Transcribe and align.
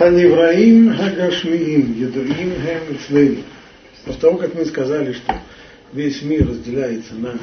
Ханевраим 0.00 0.96
Хагашмиим, 0.96 1.92
Едуим 1.92 2.54
Хэм 2.54 2.96
Ицлейм. 2.96 3.44
После 4.06 4.20
того, 4.22 4.38
как 4.38 4.54
мы 4.54 4.64
сказали, 4.64 5.12
что 5.12 5.38
весь 5.92 6.22
мир 6.22 6.48
разделяется 6.48 7.14
на 7.16 7.38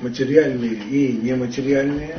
материальные 0.00 0.74
и 0.90 1.12
нематериальные 1.12 2.16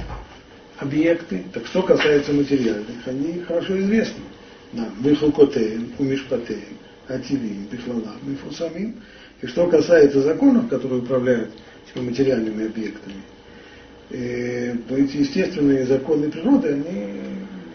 объекты, 0.78 1.44
так 1.52 1.66
что 1.66 1.82
касается 1.82 2.32
материальных, 2.32 3.06
они 3.06 3.42
хорошо 3.42 3.78
известны. 3.82 4.24
Нам, 4.72 4.94
Бихалкотеем, 5.04 5.92
Умишпатеем, 6.00 6.78
Ативим, 7.10 7.68
Бихлалам, 7.70 8.16
Мифусамим. 8.24 8.96
И 9.42 9.48
что 9.48 9.68
касается 9.68 10.22
законов, 10.22 10.70
которые 10.70 11.02
управляют 11.02 11.52
этими 11.92 12.06
материальными 12.06 12.66
объектами, 12.68 13.16
э, 14.10 14.74
то 14.88 14.96
эти 14.96 15.18
естественные 15.18 15.86
законы 15.86 16.32
природы, 16.32 16.70
они 16.70 17.31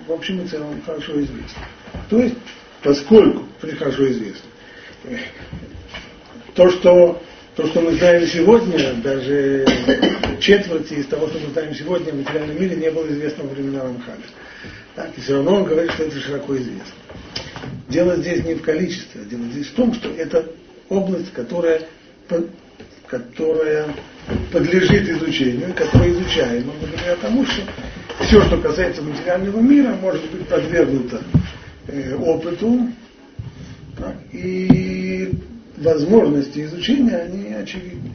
в 0.06 0.12
общем 0.12 0.42
и 0.42 0.48
целом 0.48 0.80
хорошо 0.84 1.12
известны. 1.20 1.62
То 2.08 2.20
есть, 2.20 2.36
поскольку, 2.82 3.44
хорошо 3.78 4.10
известно, 4.10 4.50
то, 6.54 6.70
что, 6.70 7.22
то, 7.54 7.66
что 7.66 7.80
мы 7.80 7.92
знаем 7.96 8.26
сегодня, 8.26 8.94
даже 9.02 9.66
четверти 10.40 10.94
из 10.94 11.06
того, 11.06 11.28
что 11.28 11.38
мы 11.38 11.52
знаем 11.52 11.74
сегодня 11.74 12.12
в 12.12 12.16
материальном 12.16 12.60
мире, 12.60 12.76
не 12.76 12.90
было 12.90 13.06
известно 13.08 13.44
во 13.44 13.50
времена 13.50 13.82
Рамхаля. 13.82 14.18
Так, 14.94 15.10
и 15.16 15.20
все 15.20 15.34
равно 15.34 15.56
он 15.56 15.64
говорит, 15.64 15.92
что 15.92 16.04
это 16.04 16.20
широко 16.20 16.56
известно. 16.56 16.94
Дело 17.88 18.16
здесь 18.16 18.44
не 18.44 18.54
в 18.54 18.62
количестве, 18.62 19.22
а 19.22 19.24
дело 19.24 19.44
здесь 19.50 19.66
в 19.68 19.74
том, 19.74 19.92
что 19.92 20.08
это 20.10 20.46
область, 20.88 21.32
которая, 21.32 21.82
которая 23.06 23.94
подлежит 24.52 25.08
изучению, 25.08 25.74
которая 25.74 26.10
изучаема 26.10 26.72
благодаря 26.80 27.16
тому, 27.16 27.44
что 27.44 27.62
все, 28.20 28.42
что 28.44 28.58
касается 28.58 29.02
материального 29.02 29.60
мира, 29.60 29.94
может 30.00 30.30
быть 30.30 30.48
подвергнуто 30.48 31.22
э, 31.86 32.14
опыту, 32.14 32.88
так, 33.96 34.16
и 34.32 35.32
возможности 35.76 36.64
изучения, 36.64 37.16
они 37.16 37.52
очевидны. 37.52 38.12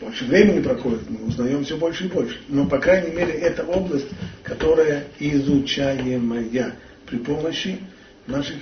Больше 0.00 0.24
времени 0.26 0.60
проходит, 0.60 1.10
мы 1.10 1.26
узнаем 1.26 1.64
все 1.64 1.76
больше 1.76 2.04
и 2.04 2.08
больше. 2.08 2.40
Но, 2.48 2.66
по 2.66 2.78
крайней 2.78 3.14
мере, 3.14 3.32
это 3.32 3.64
область, 3.64 4.08
которая 4.42 5.04
изучаемая 5.18 6.76
при 7.06 7.18
помощи 7.18 7.80
наших 8.26 8.56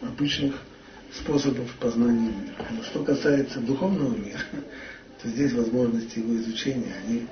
обычных 0.00 0.54
способов 1.12 1.70
познания 1.80 2.30
мира. 2.30 2.66
Но 2.70 2.82
что 2.84 3.02
касается 3.02 3.60
духовного 3.60 4.14
мира, 4.14 4.40
то 5.22 5.28
здесь 5.28 5.52
возможности 5.52 6.18
его 6.18 6.36
изучения, 6.36 6.94
они 7.06 7.26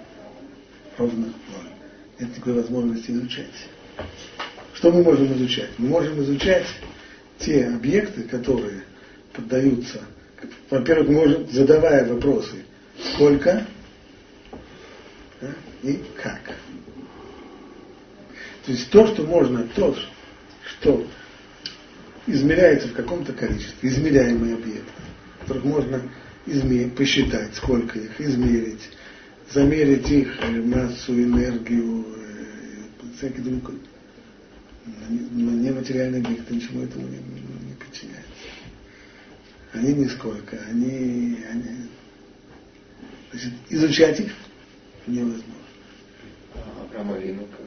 ровно 0.99 1.27
ноль. 1.27 1.71
Нет 2.19 2.31
никакой 2.31 2.55
возможности 2.55 3.11
изучать. 3.11 3.69
Что 4.75 4.93
мы 4.93 5.03
можем 5.03 5.33
изучать? 5.35 5.71
Мы 5.79 5.89
можем 5.89 6.23
изучать 6.23 6.67
те 7.39 7.67
объекты, 7.67 8.23
которые 8.23 8.83
поддаются, 9.33 10.03
во-первых, 10.71 11.09
можем, 11.09 11.51
задавая 11.51 12.07
вопросы, 12.07 12.65
сколько 13.13 13.67
да, 15.41 15.49
и 15.83 16.03
как. 16.23 16.41
То 18.65 18.73
есть 18.73 18.91
то, 18.91 19.07
что 19.07 19.23
можно, 19.23 19.67
то, 19.75 19.97
что 20.65 21.07
измеряется 22.27 22.89
в 22.89 22.95
каком-то 22.95 23.33
количестве, 23.33 23.89
измеряемые 23.89 24.55
объекты, 24.55 24.93
которых 25.41 25.65
можно 25.65 26.03
измерить, 26.47 26.97
посчитать, 26.97 27.55
сколько 27.55 27.99
их, 27.99 28.21
измерить, 28.21 28.91
замерить 29.53 30.11
их 30.11 30.41
массу, 30.65 31.13
энергию, 31.13 32.05
э, 32.17 33.17
всякие 33.17 33.43
другие 33.43 33.79
но 34.87 35.51
нематериальные 35.53 36.23
объекты 36.23 36.55
ничему 36.55 36.83
этому 36.83 37.09
не, 37.09 37.19
не 37.19 37.75
подчиняются. 37.75 38.31
Они 39.73 39.93
нисколько, 39.93 40.59
они, 40.69 41.45
они 41.51 41.89
значит, 43.31 43.53
изучать 43.69 44.21
их 44.21 44.33
невозможно. 45.07 45.53
А 46.55 46.85
Авраам 46.85 47.13
Авину 47.13 47.47
как? 47.47 47.61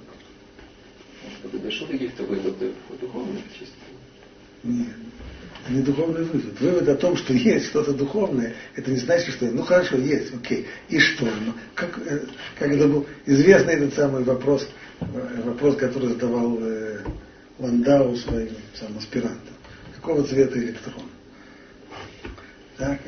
Он 1.44 1.51
как 1.51 1.62
дошел 1.62 1.88
до 1.88 1.94
каких-то 1.94 2.23
выводов 2.23 2.73
духовных 3.00 3.44
чисто? 3.57 3.75
Нет. 4.64 4.96
Это 5.64 5.74
не 5.74 5.81
духовный 5.81 6.24
вывод. 6.24 6.59
Вывод 6.59 6.88
о 6.88 6.96
том, 6.96 7.18
что 7.18 7.34
есть 7.36 7.68
что-то 7.68 7.94
духовное, 7.94 8.56
это 8.75 8.92
не 8.92 8.97
значит, 8.97 9.36
что 9.36 9.46
ну 9.46 9.64
хорошо, 9.64 9.97
есть, 9.97 10.34
окей. 10.34 10.68
И 10.90 11.00
что? 11.00 11.25
Ну, 11.25 11.53
как, 11.75 11.97
э, 12.06 12.22
как 12.58 12.69
это 12.69 12.88
был 12.88 13.06
известный 13.25 13.74
этот 13.74 13.94
самый 13.94 14.24
вопрос, 14.24 14.68
э, 15.02 15.42
вопрос, 15.44 15.75
который 15.75 16.09
задавал 16.09 16.58
э, 16.62 17.00
Ландау 17.59 18.16
своим 18.16 18.50
сам 18.80 18.98
аспирантам. 18.98 19.53
Какого 19.96 20.24
цвета 20.24 20.58
электрон? 20.58 21.03
Так? 22.78 23.00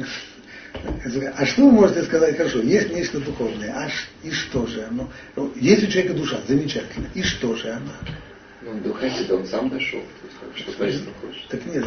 А 1.36 1.46
что 1.46 1.66
вы 1.66 1.72
можете 1.72 2.04
сказать, 2.04 2.38
хорошо, 2.38 2.62
есть 2.62 2.92
нечто 2.92 3.20
духовное, 3.20 3.72
а 3.74 3.90
и 4.24 4.32
что 4.32 4.66
же 4.68 4.84
оно? 4.84 5.10
Есть 5.56 5.84
у 5.84 5.88
человека 5.88 6.14
душа, 6.14 6.40
замечательно, 6.48 7.08
и 7.14 7.24
что 7.24 7.56
же 7.56 7.72
она? 7.72 7.94
Ну, 8.64 8.80
духовный, 8.82 9.32
он 9.32 9.46
сам 9.48 9.70
дошел. 9.70 10.02
Что 10.56 10.72
значит 10.74 11.02
хочешь? 11.20 11.46
Так 11.50 11.66
нет, 11.66 11.84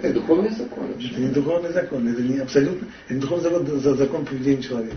это 0.00 0.14
духовный 0.14 0.50
закон. 0.50 0.90
Это 0.90 1.20
не 1.20 1.28
духовный 1.28 1.72
закон, 1.72 2.08
это 2.08 2.22
не 2.22 2.38
абсолютно, 2.38 2.88
это 3.06 3.14
не 3.14 3.20
духовный 3.20 3.50
закон, 3.50 3.80
за 3.80 3.94
закон 3.94 4.24
поведения 4.24 4.62
человека. 4.62 4.96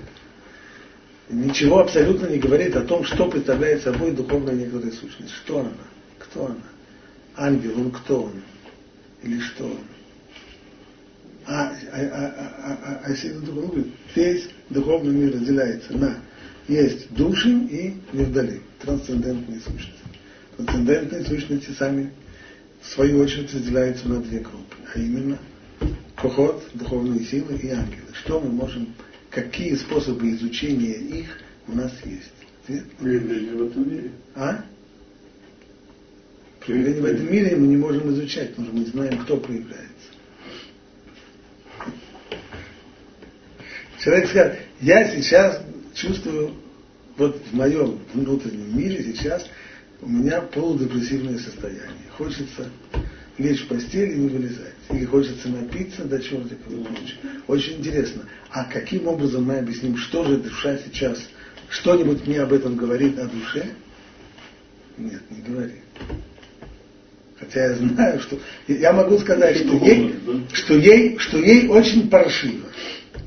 Ничего 1.29 1.79
абсолютно 1.79 2.27
не 2.27 2.37
говорит 2.37 2.75
о 2.77 2.81
том, 2.81 3.03
что 3.03 3.29
представляет 3.29 3.83
собой 3.83 4.11
духовная 4.11 4.53
некоторая 4.53 4.91
сущность. 4.91 5.33
Что 5.33 5.59
она? 5.59 5.71
Кто 6.19 6.45
она? 6.45 6.55
Ангел, 7.35 7.77
он 7.77 7.91
кто 7.91 8.23
он? 8.23 8.41
Или 9.23 9.39
что 9.41 9.65
он? 9.65 9.79
А, 11.45 11.73
а, 11.91 11.99
а, 11.99 12.33
а, 12.63 13.01
а, 13.05 13.11
а 13.11 13.39
духовный, 13.45 13.91
весь 14.15 14.49
духовный 14.69 15.13
мир 15.13 15.33
разделяется 15.33 15.97
на 15.97 16.17
есть 16.67 17.13
души 17.13 17.49
и 17.49 17.93
мирдали, 18.11 18.61
трансцендентные 18.81 19.59
сущности. 19.61 19.93
Трансцендентные 20.57 21.23
сущности 21.23 21.71
сами, 21.71 22.11
в 22.81 22.87
свою 22.87 23.19
очередь, 23.19 23.53
разделяются 23.53 24.09
на 24.09 24.21
две 24.21 24.39
группы, 24.39 24.75
а 24.93 24.99
именно 24.99 25.37
кохот, 26.15 26.63
духовные 26.73 27.23
силы 27.25 27.57
и 27.57 27.69
ангелы. 27.69 28.07
Что 28.13 28.39
мы 28.39 28.49
можем, 28.49 28.93
какие 29.29 29.75
способы 29.75 30.31
изучения 30.31 30.95
их 30.95 31.27
у 31.67 31.73
нас 31.73 31.93
есть? 32.05 32.31
Ответ? 32.63 32.85
в 32.99 33.67
этом 33.67 33.89
мире. 33.89 34.11
А? 34.35 34.65
Проявление 36.65 37.01
в 37.01 37.05
этом 37.05 37.31
мире 37.31 37.55
мы 37.55 37.67
не 37.67 37.77
можем 37.77 38.11
изучать, 38.13 38.49
потому 38.49 38.67
что 38.67 38.75
мы 38.75 38.83
не 38.83 38.89
знаем, 38.89 39.19
кто 39.19 39.37
проявляется. 39.37 39.87
Человек 44.03 44.29
скажет, 44.29 44.59
я 44.81 45.15
сейчас 45.15 45.61
чувствую, 45.93 46.55
вот 47.15 47.41
в 47.45 47.53
моем 47.53 47.99
внутреннем 48.13 48.77
мире 48.77 49.03
сейчас 49.03 49.47
у 50.01 50.09
меня 50.09 50.41
полудепрессивное 50.41 51.37
состояние. 51.39 52.09
Хочется 52.17 52.69
лечь 53.37 53.63
в 53.63 53.67
постель 53.67 54.11
и 54.11 54.15
не 54.15 54.29
вылезать. 54.29 54.73
Или 54.89 55.05
хочется 55.05 55.49
напиться 55.49 56.05
до 56.05 56.17
ночи. 56.17 57.15
Очень 57.47 57.77
интересно. 57.77 58.23
А 58.49 58.65
каким 58.65 59.07
образом 59.07 59.45
мы 59.45 59.57
объясним, 59.57 59.97
что 59.97 60.23
же 60.23 60.37
душа 60.37 60.77
сейчас, 60.77 61.19
что-нибудь 61.69 62.25
мне 62.25 62.41
об 62.41 62.53
этом 62.53 62.75
говорит 62.75 63.17
о 63.19 63.27
душе? 63.27 63.65
Нет, 64.97 65.21
не 65.29 65.41
говорит. 65.41 65.83
Хотя 67.39 67.65
я 67.67 67.75
знаю, 67.75 68.19
что 68.19 68.39
я 68.67 68.93
могу 68.93 69.17
сказать, 69.19 69.57
что 69.57 69.73
ей, 69.77 70.15
что 70.53 70.73
ей, 70.75 71.17
что 71.19 71.37
ей 71.37 71.67
очень 71.67 72.09
паршиво. 72.09 72.67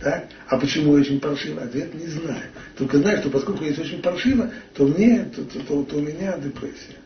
Так? 0.01 0.29
А 0.51 0.57
почему 0.57 0.93
очень 0.95 1.21
паршиво? 1.21 1.63
Ответ 1.63 1.95
не 1.95 2.09
знаю. 2.09 2.43
Только 2.77 2.99
знаю, 2.99 3.19
что 3.19 3.31
поскольку 3.31 3.63
есть 3.63 3.79
очень 3.79 4.03
паршиво, 4.03 4.51
то 4.75 4.85
мне, 4.85 5.31
то, 5.35 5.45
то, 5.45 5.61
то, 5.61 5.85
то 5.85 5.97
у 5.97 6.01
меня 6.01 6.37
депрессия. 6.39 6.97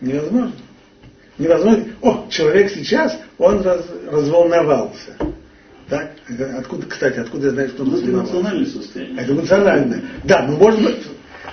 Невозможно. 0.00 0.52
Невозможно. 1.36 1.84
О, 2.00 2.26
человек 2.30 2.70
сейчас, 2.70 3.20
он 3.36 3.60
раз, 3.60 3.84
разволновался. 4.10 5.18
Так? 5.90 6.12
Откуда, 6.56 6.86
кстати, 6.86 7.18
откуда 7.18 7.48
я 7.48 7.52
знаю, 7.52 7.68
что 7.68 7.82
он 7.82 7.90
ну, 7.90 7.98
Это 7.98 8.10
эмоциональное 8.10 8.66
состояние. 8.66 9.22
Это 9.22 9.32
эмоциональное. 9.32 10.02
Да, 10.24 10.46
но 10.46 10.56
может 10.56 10.82
быть, 10.82 11.06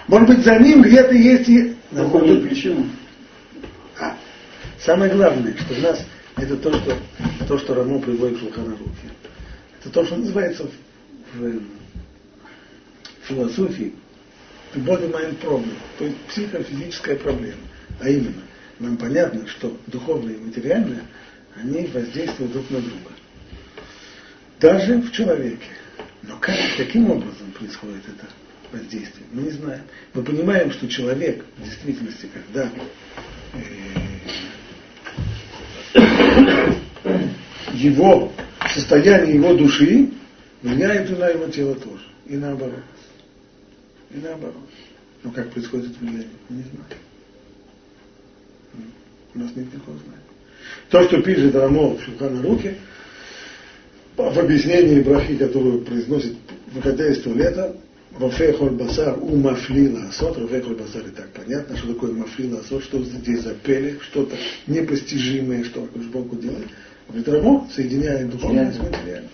может 0.07 0.29
быть 0.29 0.45
за 0.45 0.57
ним 0.59 0.81
где-то 0.81 1.13
есть 1.13 1.49
и... 1.49 1.75
Какую 1.93 2.41
причину? 2.41 2.85
А, 3.99 4.15
самое 4.79 5.13
главное, 5.13 5.53
что 5.57 5.73
у 5.73 5.81
нас 5.81 6.05
это 6.37 6.57
то, 6.57 6.73
что, 6.73 6.97
то, 7.47 7.57
что 7.57 7.73
Рамо 7.73 7.99
приводит 7.99 8.37
в 8.37 8.41
Шулханарухе. 8.41 9.11
Это 9.79 9.89
то, 9.89 10.05
что 10.05 10.17
называется 10.17 10.69
в, 11.33 11.39
в 11.39 11.61
философии 13.23 13.93
body 14.75 15.11
mind 15.11 15.39
problem, 15.41 15.73
то 15.97 16.05
есть 16.05 16.17
психофизическая 16.27 17.17
проблема. 17.17 17.61
А 17.99 18.09
именно, 18.09 18.41
нам 18.79 18.97
понятно, 18.97 19.47
что 19.47 19.77
духовное 19.87 20.33
и 20.33 20.39
материальное, 20.39 21.03
они 21.55 21.87
воздействуют 21.87 22.53
друг 22.53 22.69
на 22.69 22.81
друга. 22.81 23.11
Даже 24.59 24.97
в 24.97 25.11
человеке. 25.11 25.67
Но 26.23 26.37
как, 26.37 26.55
каким 26.77 27.09
образом 27.09 27.51
происходит 27.57 28.03
это 28.07 28.27
воздействие? 28.71 29.25
Мы 29.31 29.43
не 29.43 29.49
знаем. 29.51 29.81
Мы 30.13 30.23
понимаем, 30.23 30.71
что 30.71 30.87
человек 30.87 31.43
в 31.57 31.63
действительности, 31.63 32.29
когда 32.33 32.69
э, 33.53 34.10
его 37.81 38.31
состояние 38.73 39.35
его 39.35 39.53
души 39.53 40.09
влияет 40.61 41.09
и 41.09 41.15
на 41.15 41.29
его 41.29 41.47
тело 41.47 41.75
тоже. 41.75 42.03
И 42.27 42.37
наоборот. 42.37 42.83
И 44.11 44.17
наоборот. 44.17 44.69
Но 45.23 45.31
как 45.31 45.51
происходит 45.51 45.97
влияние, 45.99 46.27
мы 46.49 46.57
не 46.57 46.63
знаем. 46.63 47.01
У 49.33 49.39
нас 49.39 49.55
нет 49.55 49.73
никакого 49.73 49.97
знания. 49.97 50.17
То, 50.89 51.03
что 51.03 51.21
пишет 51.21 51.55
Рамол 51.55 51.97
в 51.97 52.03
Шухана 52.03 52.41
Руки, 52.41 52.75
в 54.17 54.39
объяснении 54.39 55.01
брахи, 55.01 55.37
которую 55.37 55.81
произносит, 55.81 56.35
выходя 56.73 57.07
из 57.07 57.21
туалета, 57.21 57.75
Рофе 58.19 58.51
басар 58.51 59.17
у 59.21 59.37
мафлила 59.37 60.03
асот, 60.09 60.37
рофе 60.37 60.59
басар 60.59 61.07
и 61.07 61.11
так 61.11 61.29
понятно, 61.29 61.77
что 61.77 61.93
такое 61.93 62.11
мафлила 62.11 62.59
асот, 62.59 62.83
что 62.83 63.01
здесь 63.03 63.41
за 63.41 63.53
пели, 63.53 63.99
что-то 64.01 64.35
непостижимое, 64.67 65.63
что 65.63 65.87
Богу 66.11 66.35
делает. 66.35 66.67
Говорит, 67.07 67.27
Рамо 67.27 67.69
соединяет 67.73 68.29
духовное 68.29 68.71
с 68.71 68.77
материальным. 68.77 69.29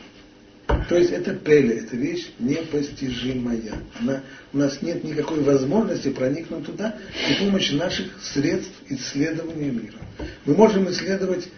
То 0.89 0.97
есть 0.97 1.11
это 1.11 1.33
пеле, 1.33 1.79
это 1.79 1.95
вещь 1.95 2.31
непостижимая. 2.39 3.81
Она, 3.99 4.23
у 4.53 4.57
нас 4.57 4.81
нет 4.81 5.03
никакой 5.03 5.41
возможности 5.41 6.09
проникнуть 6.09 6.65
туда 6.65 6.95
при 7.27 7.45
помощи 7.45 7.73
наших 7.73 8.07
средств 8.21 8.73
исследования 8.89 9.71
мира. 9.71 9.99
Мы 10.45 10.55
можем 10.55 10.89
исследовать 10.89 11.49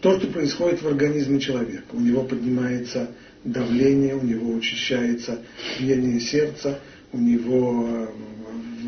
то, 0.00 0.18
что 0.18 0.26
происходит 0.28 0.82
в 0.82 0.88
организме 0.88 1.40
человека. 1.40 1.86
У 1.92 2.00
него 2.00 2.22
поднимается 2.24 3.10
давление, 3.44 4.14
у 4.14 4.22
него 4.22 4.52
учащается 4.52 5.40
биение 5.78 6.20
сердца, 6.20 6.78
у 7.12 7.18
него 7.18 7.86
э, 7.88 8.08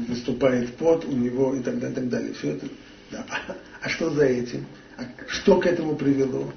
выступает 0.08 0.74
пот, 0.74 1.04
у 1.04 1.12
него 1.12 1.54
и 1.54 1.60
так 1.60 1.78
далее, 1.78 1.92
и 1.92 1.94
так 1.94 2.08
далее. 2.08 2.34
Все 2.34 2.50
это. 2.52 2.66
Да. 3.10 3.24
А 3.80 3.88
что 3.88 4.10
за 4.10 4.24
этим? 4.24 4.66
А 4.98 5.04
что 5.28 5.60
к 5.60 5.66
этому 5.66 5.94
привело? 5.94 6.52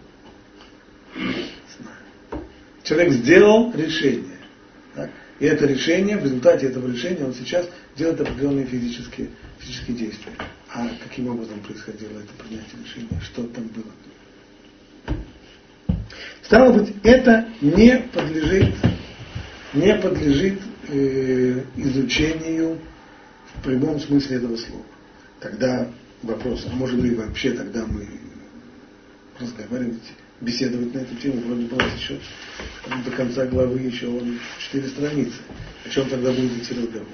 Человек 2.83 3.13
сделал 3.13 3.71
решение. 3.73 4.38
Так? 4.95 5.11
И 5.39 5.45
это 5.45 5.67
решение, 5.67 6.17
в 6.17 6.23
результате 6.23 6.65
этого 6.67 6.91
решения 6.91 7.23
он 7.23 7.35
сейчас 7.35 7.69
делает 7.95 8.19
определенные 8.19 8.65
физические, 8.65 9.29
физические 9.59 9.95
действия. 9.95 10.33
А 10.73 10.89
каким 11.03 11.27
образом 11.27 11.59
происходило 11.59 12.17
это 12.19 12.33
принятие 12.39 12.83
решения? 12.83 13.21
Что 13.21 13.43
там 13.43 13.65
было? 13.67 15.17
Стало 16.41 16.73
быть, 16.73 16.95
это 17.03 17.47
не 17.61 17.97
подлежит, 18.11 18.73
не 19.73 19.95
подлежит 19.95 20.59
э, 20.88 21.61
изучению 21.77 22.79
в 23.55 23.63
прямом 23.63 23.99
смысле 23.99 24.38
этого 24.38 24.57
слова. 24.57 24.83
Тогда 25.39 25.88
вопрос, 26.23 26.65
а 26.69 26.75
может 26.75 26.99
быть 26.99 27.15
вообще 27.15 27.51
тогда 27.51 27.85
мы 27.85 28.07
разговаривать 29.39 30.03
беседовать 30.41 30.93
на 30.93 30.99
эту 30.99 31.15
тему, 31.15 31.41
вроде 31.41 31.65
бы 31.67 31.75
еще 31.95 32.19
до 33.05 33.11
конца 33.11 33.45
главы 33.45 33.79
еще 33.79 34.07
четыре 34.59 34.89
страницы. 34.89 35.37
О 35.85 35.89
чем 35.89 36.09
тогда 36.09 36.31
будет 36.31 36.57
идти 36.57 36.73
разговор? 36.73 37.07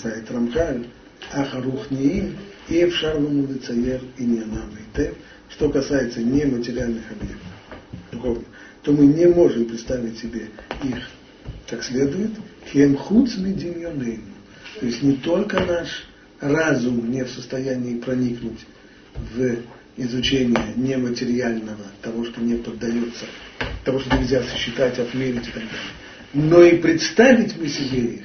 Знает 0.00 0.30
Рамхаль, 0.30 0.86
Ахарухниим 1.32 2.36
и 2.68 2.84
Эвшарлому 2.84 3.46
Лицаер 3.46 4.00
и 4.16 5.12
Что 5.50 5.68
касается 5.68 6.22
нематериальных 6.22 7.04
объектов, 7.10 8.44
то 8.82 8.92
мы 8.92 9.06
не 9.06 9.26
можем 9.26 9.66
представить 9.66 10.18
себе 10.18 10.48
их 10.82 11.10
как 11.68 11.84
следует, 11.84 12.30
кем 12.72 12.96
хуц 12.96 13.34
То 13.34 14.86
есть 14.86 15.02
не 15.02 15.14
только 15.16 15.60
наш 15.60 16.06
разум 16.40 17.10
не 17.10 17.24
в 17.24 17.30
состоянии 17.30 18.00
проникнуть 18.00 18.66
в 19.14 19.58
изучение 20.00 20.74
нематериального, 20.76 21.84
того, 22.02 22.24
что 22.24 22.40
не 22.40 22.56
поддается, 22.56 23.26
того, 23.84 24.00
что 24.00 24.16
нельзя 24.16 24.42
сосчитать, 24.42 24.98
отмерить 24.98 25.48
и 25.48 25.50
так 25.50 25.62
далее. 25.62 25.92
Но 26.32 26.62
и 26.62 26.76
представить 26.76 27.56
мы 27.56 27.68
себе 27.68 27.98
их 27.98 28.24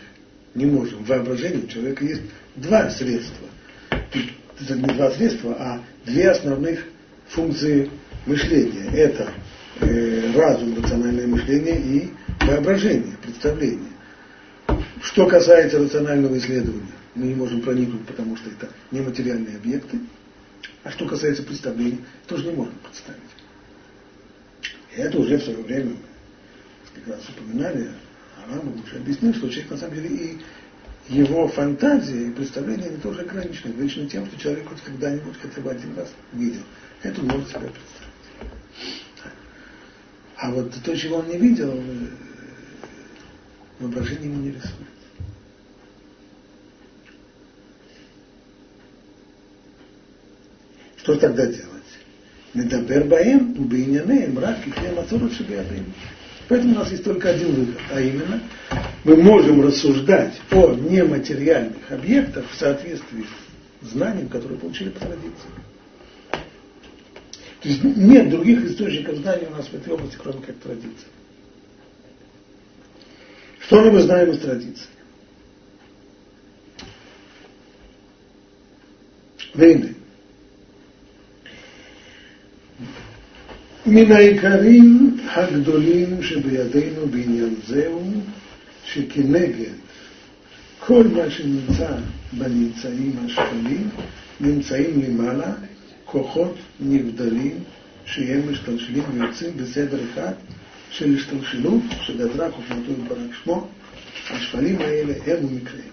не 0.53 0.65
можем. 0.65 1.03
В 1.03 1.07
воображении 1.07 1.65
у 1.65 1.67
человека 1.67 2.05
есть 2.05 2.21
два 2.55 2.89
средства. 2.89 3.47
Не 4.59 4.93
два 4.93 5.11
средства, 5.11 5.55
а 5.59 5.81
две 6.05 6.29
основных 6.29 6.85
функции 7.27 7.89
мышления. 8.25 8.89
Это 8.93 9.31
э, 9.81 10.31
разум, 10.35 10.81
рациональное 10.81 11.27
мышление 11.27 11.77
и 11.77 12.09
воображение, 12.41 13.17
представление. 13.21 13.91
Что 15.01 15.27
касается 15.27 15.79
рационального 15.79 16.37
исследования, 16.37 16.87
мы 17.15 17.27
не 17.27 17.35
можем 17.35 17.61
проникнуть, 17.61 18.05
потому 18.05 18.35
что 18.37 18.49
это 18.49 18.69
нематериальные 18.91 19.57
объекты. 19.57 19.99
А 20.83 20.91
что 20.91 21.07
касается 21.07 21.43
представлений, 21.43 22.03
тоже 22.27 22.45
не 22.45 22.51
можно 22.51 22.73
представить. 22.83 23.21
И 24.95 24.99
это 24.99 25.17
уже 25.19 25.37
в 25.37 25.43
свое 25.43 25.61
время 25.63 25.95
несколько 26.83 27.11
раз 27.13 27.29
упоминали, 27.29 27.89
Арам 28.43 28.81
уже 28.83 28.97
объяснил, 28.97 29.33
что 29.33 29.49
человек 29.49 29.71
на 29.71 29.77
самом 29.77 29.95
деле 29.95 30.09
и 30.09 30.37
его 31.09 31.47
фантазия 31.47 32.27
и 32.27 32.31
представления 32.31 32.87
они 32.87 32.97
тоже 32.97 33.21
ограничены, 33.21 33.71
ограничены 33.71 34.07
тем, 34.07 34.25
что 34.27 34.39
человек 34.39 34.67
хоть 34.67 34.81
когда-нибудь 34.81 35.35
хотя 35.41 35.61
бы 35.61 35.71
один 35.71 35.95
раз 35.95 36.11
видел. 36.33 36.61
Это 37.03 37.21
он 37.21 37.27
может 37.27 37.49
себе 37.49 37.59
представить. 37.59 38.15
А 40.37 40.51
вот 40.51 40.73
то, 40.83 40.97
чего 40.97 41.17
он 41.17 41.27
не 41.27 41.37
видел, 41.37 41.73
э, 41.73 42.07
воображение 43.79 44.29
ему 44.29 44.41
не 44.41 44.51
рисует. 44.51 44.73
Что 51.05 51.15
тогда 51.17 51.45
делать? 51.45 51.69
Медабер 52.55 53.03
баем, 53.03 53.51
убейнянеем, 53.59 54.39
рак 54.39 54.65
и 54.65 54.71
хлемацору 54.71 55.29
шибиадым. 55.29 55.93
Поэтому 56.49 56.73
у 56.73 56.75
нас 56.79 56.89
есть 56.89 57.03
только 57.03 57.29
один 57.29 57.53
выход, 57.53 57.79
а 57.91 58.01
именно 58.01 58.41
мы 59.03 59.15
можем 59.15 59.61
рассуждать 59.61 60.33
о 60.51 60.73
нематериальных 60.73 61.91
объектах 61.91 62.49
в 62.49 62.55
соответствии 62.57 63.23
с 63.83 63.89
знанием, 63.89 64.29
которое 64.29 64.55
получили 64.55 64.89
по 64.89 65.01
традиции. 65.01 65.49
То 66.31 67.69
есть 67.69 67.83
нет 67.83 68.31
других 68.31 68.65
источников 68.65 69.17
знаний 69.17 69.45
у 69.47 69.55
нас 69.55 69.67
в 69.67 69.75
этой 69.75 69.93
области, 69.93 70.17
кроме 70.17 70.41
как 70.41 70.55
традиции. 70.55 71.07
Что 73.59 73.83
же 73.83 73.91
мы 73.91 74.01
знаем 74.01 74.31
из 74.31 74.39
традиции? 74.39 74.87
Вейны. 79.53 79.95
מן 83.86 84.12
העיקרים 84.12 85.16
הגדולים 85.34 86.22
שבידינו 86.22 87.06
בעניין 87.06 87.54
זהו, 87.66 88.02
שכנגד 88.84 89.72
כל 90.78 91.04
מה 91.04 91.30
שנמצא 91.30 91.96
בנמצאים 92.32 93.16
השפלים, 93.24 93.88
נמצאים 94.40 95.02
למעלה 95.02 95.52
כוחות 96.04 96.54
נבדלים 96.80 97.54
שהם 98.04 98.52
משתלשלים 98.52 99.02
ויוצאים 99.12 99.56
בסדר 99.56 99.98
אחד 100.12 100.32
של 100.90 101.14
השתלשלות 101.16 101.82
שגדרה 102.00 102.50
חוכמתו 102.50 102.92
יתברך 102.92 103.36
שמו, 103.44 103.68
השפלים 104.30 104.78
האלה 104.80 105.14
הם 105.26 105.44
ומקריהם. 105.44 105.90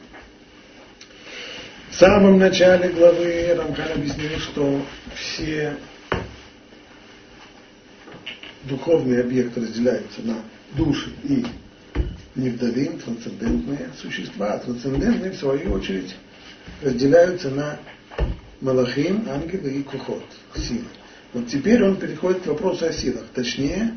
В 1.89 1.99
самом 1.99 2.37
начале 2.37 2.89
главы 2.89 3.55
Рамхан 3.57 3.91
объяснил, 3.95 4.37
что 4.39 4.85
все 5.15 5.75
духовные 8.64 9.20
объекты 9.20 9.60
разделяются 9.60 10.22
на 10.22 10.36
души 10.76 11.10
и 11.24 11.44
невдалим, 12.34 12.98
трансцендентные 12.98 13.90
существа, 14.00 14.54
а 14.54 14.58
трансцендентные, 14.58 15.32
в 15.32 15.36
свою 15.36 15.72
очередь, 15.72 16.14
разделяются 16.80 17.50
на 17.50 17.78
малахим, 18.60 19.26
ангелы 19.28 19.70
и 19.70 19.82
кухот, 19.82 20.24
силы. 20.56 20.84
Вот 21.32 21.48
теперь 21.48 21.82
он 21.82 21.96
переходит 21.96 22.42
к 22.42 22.46
вопросу 22.46 22.86
о 22.86 22.92
силах, 22.92 23.24
точнее, 23.34 23.94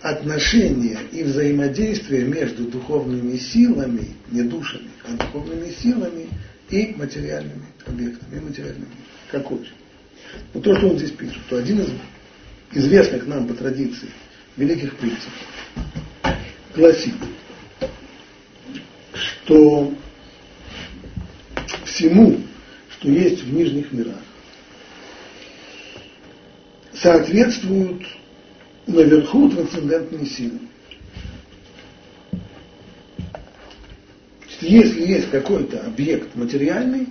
отношения 0.00 0.98
и 1.12 1.22
взаимодействие 1.22 2.24
между 2.24 2.64
духовными 2.64 3.36
силами, 3.38 4.08
не 4.30 4.42
душами, 4.42 4.90
а 5.04 5.12
духовными 5.12 5.70
силами 5.70 6.28
и 6.70 6.94
материальными 6.96 7.64
объектами, 7.86 8.36
и 8.36 8.40
материальными. 8.40 8.92
Как 9.30 9.50
очень. 9.50 9.72
Но 10.52 10.60
то, 10.60 10.76
что 10.76 10.88
он 10.88 10.98
здесь 10.98 11.12
пишет, 11.12 11.40
то 11.48 11.56
один 11.56 11.80
из 11.80 11.88
известных 12.74 13.26
нам 13.26 13.46
по 13.46 13.54
традиции 13.54 14.08
великих 14.56 14.96
принципов, 14.96 15.32
гласит, 16.74 17.14
что 19.14 19.94
всему, 21.86 22.40
что 22.90 23.08
есть 23.08 23.42
в 23.42 23.52
нижних 23.52 23.92
мирах, 23.92 24.20
соответствуют 26.92 28.02
наверху 28.86 29.48
трансцендентные 29.50 30.26
силы. 30.26 30.58
если 34.60 35.06
есть 35.06 35.30
какой-то 35.30 35.80
объект 35.80 36.34
материальный, 36.34 37.08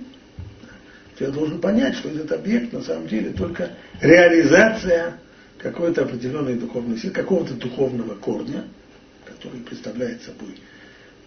то 1.16 1.24
я 1.24 1.30
должен 1.30 1.60
понять, 1.60 1.96
что 1.96 2.08
этот 2.08 2.32
объект 2.32 2.72
на 2.72 2.82
самом 2.82 3.06
деле 3.06 3.30
только 3.30 3.70
реализация 4.00 5.18
какой-то 5.57 6.03
определенной 6.03 6.55
духовной 6.55 6.97
силы, 6.97 7.13
какого-то 7.13 7.53
духовного 7.53 8.15
корня, 8.15 8.65
который 9.25 9.59
представляет 9.61 10.21
собой 10.21 10.55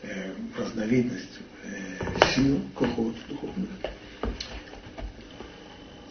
э, 0.02 0.32
разновидность 0.58 1.38
э, 1.64 2.34
сил, 2.34 2.60
кохот 2.74 3.14
духовных. 3.28 3.68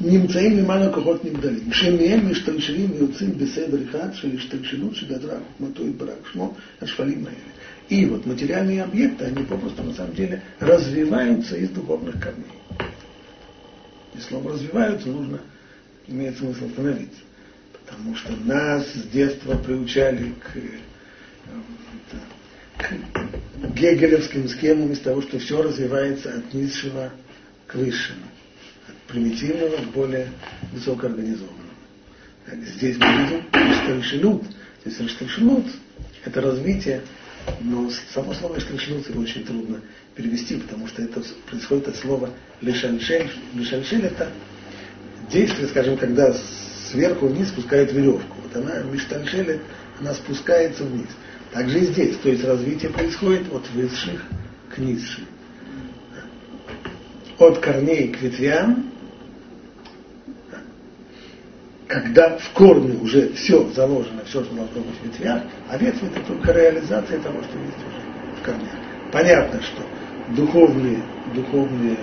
נמצאים 0.04 0.58
למעלה 0.58 0.94
כוחות 0.94 1.26
נגדלים, 1.26 1.74
שמהם 1.74 2.32
משתלשלים 2.32 2.92
ויוצאים 2.92 3.38
בסדר 3.38 3.78
אחד 3.90 4.14
של 4.14 4.36
השתלשלות 4.36 4.96
שגדרה 4.96 5.38
חוכמתו 5.48 5.88
יתברך 5.88 6.32
שמו, 6.34 6.54
השפלים 6.82 7.26
האלה. 7.26 7.52
И 7.90 8.06
вот 8.06 8.26
материальные 8.26 8.84
объекты, 8.84 9.26
они 9.26 9.44
попросту 9.44 9.84
на 9.84 9.94
самом 9.94 10.16
деле 10.16 10.42
развиваются 10.60 11.58
из 11.58 11.70
духовных 11.72 12.22
корней. 12.22 12.46
И 14.16 14.20
слово 14.22 14.54
развиваются 14.54 15.10
нужно, 15.10 15.42
имеет 16.08 16.38
смысл 16.38 16.68
остановиться. 16.68 17.20
Потому 17.87 18.17
что 18.17 18.33
нас 18.45 18.87
с 18.93 19.03
детства 19.09 19.57
приучали 19.57 20.33
к, 20.41 20.53
к 22.83 22.93
гегелевским 23.75 24.49
схемам 24.49 24.93
из 24.93 25.01
того, 25.01 25.23
что 25.23 25.39
все 25.39 25.63
развивается 25.63 26.35
от 26.35 26.53
низшего 26.53 27.13
к 27.67 27.75
высшему, 27.77 28.27
от 28.89 28.97
примитивного 29.13 29.77
к 29.77 29.93
более 29.93 30.29
высокоорганизованному. 30.73 31.67
Здесь 32.77 32.97
мы 32.99 33.07
видим 33.07 33.43
Штальшилут. 33.53 34.43
То 34.83 34.91
есть 34.91 35.11
Штальшилут– 35.11 35.67
это 36.25 36.41
развитие, 36.41 37.03
но 37.61 37.91
само 38.13 38.35
слово 38.35 38.61
Штальшилут 38.61 39.09
его 39.09 39.21
очень 39.21 39.45
трудно 39.45 39.81
перевести, 40.15 40.57
потому 40.57 40.87
что 40.89 41.03
это 41.03 41.23
происходит 41.49 41.89
от 41.89 41.97
слова 41.97 42.31
лешальшель. 42.61 43.31
Лешальшель– 43.55 44.03
это 44.07 44.31
действие, 45.31 45.69
скажем, 45.69 45.97
когда 45.97 46.33
сверху 46.91 47.27
вниз 47.27 47.49
спускают 47.49 47.93
веревку. 47.93 48.37
Вот 48.43 48.57
она, 48.57 48.83
миштальшелет, 48.83 49.61
она 50.01 50.15
спускается 50.15 50.85
вниз. 50.85 51.09
Также 51.53 51.81
и 51.81 51.85
здесь. 51.85 52.17
То 52.19 52.29
есть 52.29 52.45
развитие 52.45 52.91
происходит 52.91 53.53
от 53.53 53.69
высших 53.71 54.25
к 54.75 54.79
низшим. 54.79 55.25
От 57.39 57.59
корней 57.59 58.09
к 58.09 58.21
ветвям, 58.23 58.91
когда 61.87 62.37
в 62.37 62.51
корне 62.51 62.97
уже 62.99 63.33
все 63.35 63.69
заложено, 63.71 64.25
все, 64.25 64.43
что 64.43 64.55
должно 64.55 64.81
быть 64.81 64.99
в 65.01 65.05
ветвях, 65.05 65.43
а 65.69 65.79
ветви 65.79 66.09
это 66.09 66.21
только 66.27 66.53
реализация 66.53 67.21
того, 67.21 67.43
что 67.43 67.59
есть 67.59 67.79
уже 67.79 68.41
в 68.41 68.43
корнях. 68.43 68.71
Понятно, 69.13 69.63
что 69.63 69.83
духовные, 70.35 71.03
духовные 71.35 71.97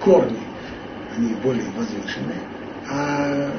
корни, 0.00 0.40
они 1.16 1.34
более 1.34 1.70
возвышенные, 1.76 2.40
а 2.90 3.50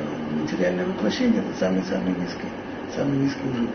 материальное 0.43 0.87
воплощение 0.87 1.41
это 1.41 1.59
самый-самый 1.59 2.15
низкий, 2.21 2.49
самый 2.95 3.19
низкий 3.19 3.49
уровень. 3.49 3.69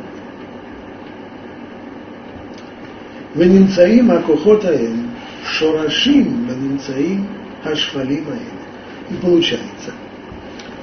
ונמצאים 3.38 4.12
הכוחות 4.12 4.66
האלה 4.66 4.96
шорашим 5.44 6.48
ונמצאים 6.48 7.25
השפלים 7.66 8.24
האלה. 8.28 8.66
И 9.12 9.14
получается, 9.22 9.92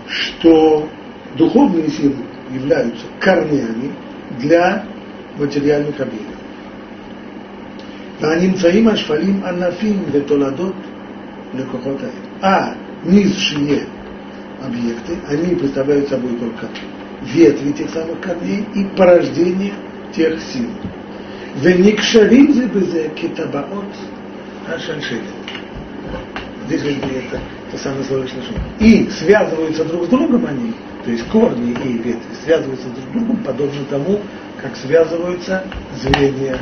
что 0.07 0.89
духовные 1.37 1.89
силы 1.89 2.17
являются 2.53 3.05
корнями 3.21 3.93
для 4.39 4.85
материальных 5.39 6.01
объектов. 6.01 6.37
והנמצאים 8.21 8.89
השפלים 8.89 9.43
ענפים 9.45 10.03
ותולדות 10.13 10.75
לכוחות 11.55 11.97
האלה. 12.01 12.23
А 12.43 12.75
низшие 13.05 13.87
объекты, 14.68 15.18
они 15.28 15.56
представляют 15.56 16.10
собой 16.10 16.38
только 16.38 16.68
ветви 17.22 17.72
тех 17.72 17.90
самых 17.90 18.20
корней 18.22 18.66
и 18.76 18.86
порождение 18.96 19.74
тех 20.14 20.40
сил. 20.42 20.70
Веникшарим 21.56 22.54
зыбызе 22.54 23.12
китабаот 23.16 23.86
ашаншилит. 24.68 25.24
Здесь 26.68 26.82
уже 26.82 26.92
это 26.92 27.40
то 27.72 27.78
самое 27.78 28.04
слово. 28.04 28.26
И 28.80 29.10
связываются 29.10 29.86
друг 29.86 30.06
с 30.06 30.08
другом 30.10 30.46
они, 30.46 30.74
то 31.04 31.12
есть 31.12 31.26
корни 31.30 31.72
и 31.72 31.94
ветви, 31.94 32.20
связываются 32.44 32.90
друг 32.90 33.06
с 33.06 33.14
другом, 33.14 33.38
подобно 33.38 33.86
тому, 33.90 34.20
как 34.62 34.76
связываются 34.76 35.64
звенья 36.02 36.60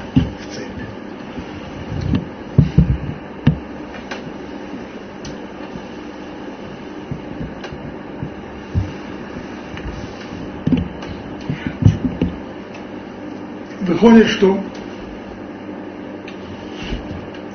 выходит, 14.06 14.28
что 14.28 14.60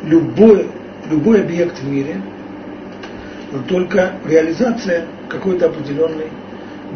любой, 0.02 0.68
любой 1.08 1.42
объект 1.42 1.78
в 1.78 1.88
мире, 1.88 2.20
он 3.52 3.64
только 3.64 4.14
реализация 4.26 5.06
какой-то 5.28 5.66
определенной 5.66 6.28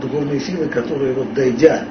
духовной 0.00 0.40
силы, 0.40 0.66
которая 0.66 1.12
вот 1.14 1.32
дойдя, 1.34 1.84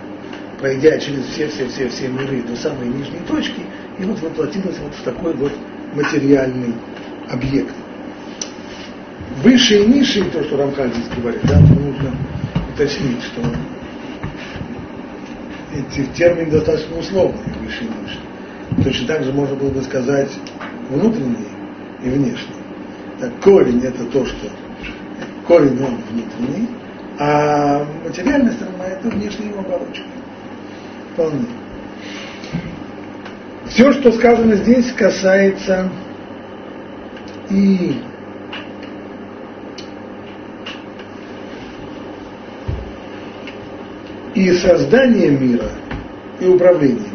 пройдя 0.59 0.97
через 0.99 1.25
все-все-все-все 1.27 2.07
миры 2.09 2.41
до 2.41 2.55
самой 2.55 2.87
нижней 2.87 3.21
точки, 3.27 3.61
и 3.97 4.03
вот 4.03 4.19
воплотилась 4.19 4.77
вот 4.79 4.93
в 4.93 5.03
такой 5.03 5.33
вот 5.33 5.51
материальный 5.93 6.73
объект. 7.29 7.73
Высшие 9.41 9.85
и 9.85 9.87
низшие, 9.87 10.25
то, 10.25 10.43
что 10.43 10.57
Рамхаль 10.57 10.91
здесь 10.93 11.09
говорит, 11.17 11.41
да, 11.43 11.59
нужно 11.59 12.15
уточнить, 12.73 13.21
что 13.23 13.41
эти 15.73 16.05
термины 16.13 16.51
достаточно 16.51 16.97
условные, 16.97 17.53
выше 17.61 17.83
и 17.83 17.87
ниже. 17.87 18.19
Точно 18.83 19.07
так 19.07 19.23
же 19.23 19.33
можно 19.33 19.55
было 19.55 19.69
бы 19.69 19.81
сказать 19.81 20.31
внутренний 20.89 21.47
и 22.03 22.09
внешний. 22.09 22.55
Так, 23.19 23.31
корень 23.41 23.81
это 23.83 24.05
то, 24.05 24.25
что 24.25 24.49
корень 25.47 25.81
он 25.83 25.97
внутренний, 26.09 26.69
а 27.19 27.85
материальная 28.03 28.51
сторона 28.51 28.85
это 28.85 29.09
внешняя 29.09 29.49
его 29.49 29.59
оболочка. 29.59 30.05
Вполне. 31.13 31.45
Все, 33.67 33.91
что 33.93 34.11
сказано 34.11 34.55
здесь, 34.55 34.91
касается 34.91 35.89
и 37.49 38.01
и 44.43 44.51
создание 44.53 45.31
мира, 45.31 45.69
и 46.39 46.45
управление 46.45 46.99
миром. 46.99 47.11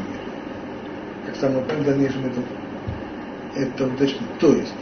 Как 1.26 1.36
самое 1.36 1.62
в 1.62 1.84
дальнейшем 1.84 2.24
это, 2.26 2.40
это 3.54 3.86
уточнить. 3.86 4.38
То 4.40 4.54
есть, 4.54 4.72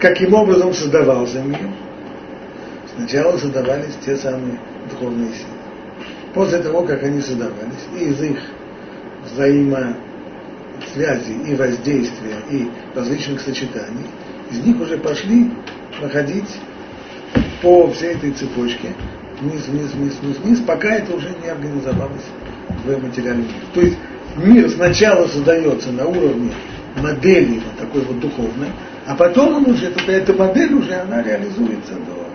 каким 0.00 0.32
образом 0.34 0.72
создавался 0.72 1.42
мир? 1.42 1.68
Сначала 2.96 3.36
создавались 3.36 3.94
те 4.04 4.16
самые 4.16 4.58
духовные 4.90 5.32
силы. 5.32 5.52
После 6.34 6.58
того, 6.58 6.82
как 6.82 7.02
они 7.02 7.20
создавались, 7.20 7.86
и 7.98 8.04
из 8.04 8.22
их 8.22 8.38
взаимосвязи 9.24 9.92
и 11.46 11.54
воздействия, 11.54 12.36
и 12.50 12.68
различных 12.94 13.40
сочетаний, 13.42 14.06
из 14.50 14.60
них 14.60 14.80
уже 14.80 14.96
пошли 14.96 15.50
проходить 16.00 16.48
по 17.60 17.90
всей 17.90 18.14
этой 18.14 18.30
цепочке 18.30 18.94
вниз, 19.40 19.66
вниз, 19.66 19.92
вниз, 19.92 20.14
вниз, 20.20 20.36
вниз, 20.38 20.60
пока 20.60 20.90
это 20.96 21.14
уже 21.14 21.28
не 21.42 21.48
организовалось 21.48 22.24
в 22.84 23.02
материальном 23.02 23.46
мире. 23.46 23.60
То 23.74 23.80
есть 23.80 23.98
мир 24.36 24.68
сначала 24.70 25.26
создается 25.28 25.92
на 25.92 26.06
уровне 26.06 26.52
модели 26.96 27.60
вот 27.60 27.76
такой 27.78 28.02
вот 28.02 28.20
духовной, 28.20 28.68
а 29.06 29.14
потом 29.14 29.56
он 29.56 29.70
уже, 29.70 29.90
только 29.90 30.12
эта 30.12 30.32
модель 30.34 30.74
уже, 30.74 30.94
она 30.94 31.22
реализуется 31.22 31.94
до... 31.94 32.28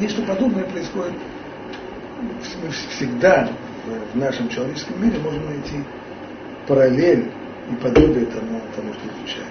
Нечто 0.00 0.22
подобное 0.22 0.64
происходит 0.64 1.14
всегда 2.90 3.48
в 4.12 4.18
нашем 4.18 4.48
человеческом 4.48 5.02
мире, 5.04 5.18
можно 5.18 5.44
найти 5.50 5.76
параллель 6.66 7.30
и 7.70 7.74
подобие 7.76 8.26
тому, 8.26 8.60
тому 8.74 8.92
что 8.94 9.02
изучаем. 9.18 9.46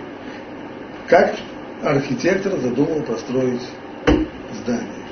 Как 1.08 1.36
архитектор 1.84 2.60
задумал 2.60 3.02
построить 3.04 3.62
здание 4.64 5.03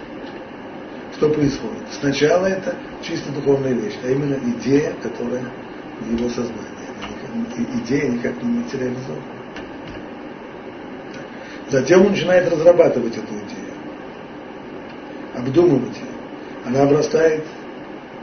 что 1.22 1.30
происходит? 1.30 1.84
Сначала 1.92 2.48
это 2.48 2.74
чисто 3.04 3.32
духовная 3.32 3.74
вещь, 3.74 3.94
а 4.04 4.10
именно 4.10 4.40
идея, 4.58 4.92
которая 5.04 5.44
в 6.00 6.18
его 6.18 6.28
сознании. 6.30 6.66
Идея 7.84 8.10
никак 8.10 8.42
не 8.42 8.50
материализована. 8.50 9.22
Затем 11.70 12.02
он 12.02 12.14
начинает 12.14 12.52
разрабатывать 12.52 13.16
эту 13.16 13.36
идею, 13.36 13.74
обдумывать 15.36 15.96
ее. 15.96 16.08
Она 16.66 16.84
обрастает 16.84 17.46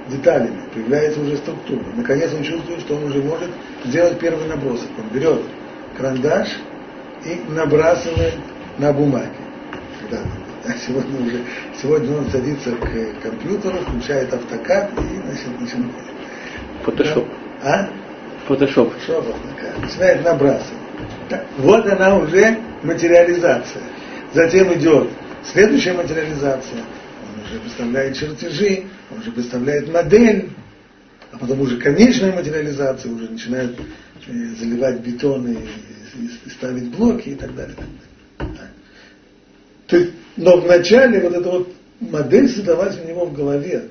деталями, 0.08 0.60
появляется 0.74 1.20
уже 1.20 1.36
структура. 1.36 1.84
Наконец 1.94 2.34
он 2.34 2.42
чувствует, 2.42 2.80
что 2.80 2.96
он 2.96 3.04
уже 3.04 3.22
может 3.22 3.50
сделать 3.84 4.18
первый 4.18 4.48
набросок. 4.48 4.88
Он 4.98 5.08
берет 5.16 5.42
карандаш 5.96 6.48
и 7.24 7.40
набрасывает 7.48 8.34
на 8.76 8.92
бумаге. 8.92 9.30
Когда 10.00 10.20
а 10.68 10.72
сегодня 10.86 11.20
уже, 11.20 11.44
сегодня 11.80 12.16
он 12.16 12.30
садится 12.30 12.72
к 12.72 13.22
компьютеру, 13.22 13.78
включает 13.78 14.32
автокад 14.32 14.90
и 14.92 15.20
значит, 15.26 15.60
начинает. 15.60 15.92
Фотошоп. 16.84 17.28
А? 17.62 17.88
Фотошоп. 18.46 18.92
Фотошоп, 18.92 19.34
автокад. 19.34 19.78
Начинает 19.80 20.24
набрасывать. 20.24 20.78
Так, 21.28 21.46
вот 21.58 21.86
она 21.86 22.18
уже 22.18 22.58
материализация. 22.82 23.82
Затем 24.34 24.72
идет 24.74 25.08
следующая 25.44 25.92
материализация. 25.94 26.80
Он 26.80 27.44
уже 27.44 27.60
представляет 27.60 28.16
чертежи, 28.16 28.84
он 29.10 29.20
уже 29.20 29.32
представляет 29.32 29.92
модель, 29.92 30.50
а 31.32 31.38
потом 31.38 31.60
уже 31.60 31.78
конечная 31.78 32.32
материализация, 32.32 33.12
уже 33.12 33.30
начинают 33.30 33.78
э, 34.26 34.32
заливать 34.58 35.00
бетон 35.00 35.46
и, 35.48 35.54
и, 35.54 36.30
и 36.46 36.50
ставить 36.50 36.88
блоки 36.88 37.30
и 37.30 37.34
так 37.34 37.54
далее. 37.54 37.76
То 39.86 39.96
есть, 39.96 40.12
но 40.38 40.56
вначале 40.60 41.20
вот 41.20 41.34
эта 41.34 41.50
вот 41.50 41.74
модель 42.00 42.48
создалась 42.48 42.96
у 42.98 43.06
него 43.06 43.26
в 43.26 43.34
голове. 43.34 43.90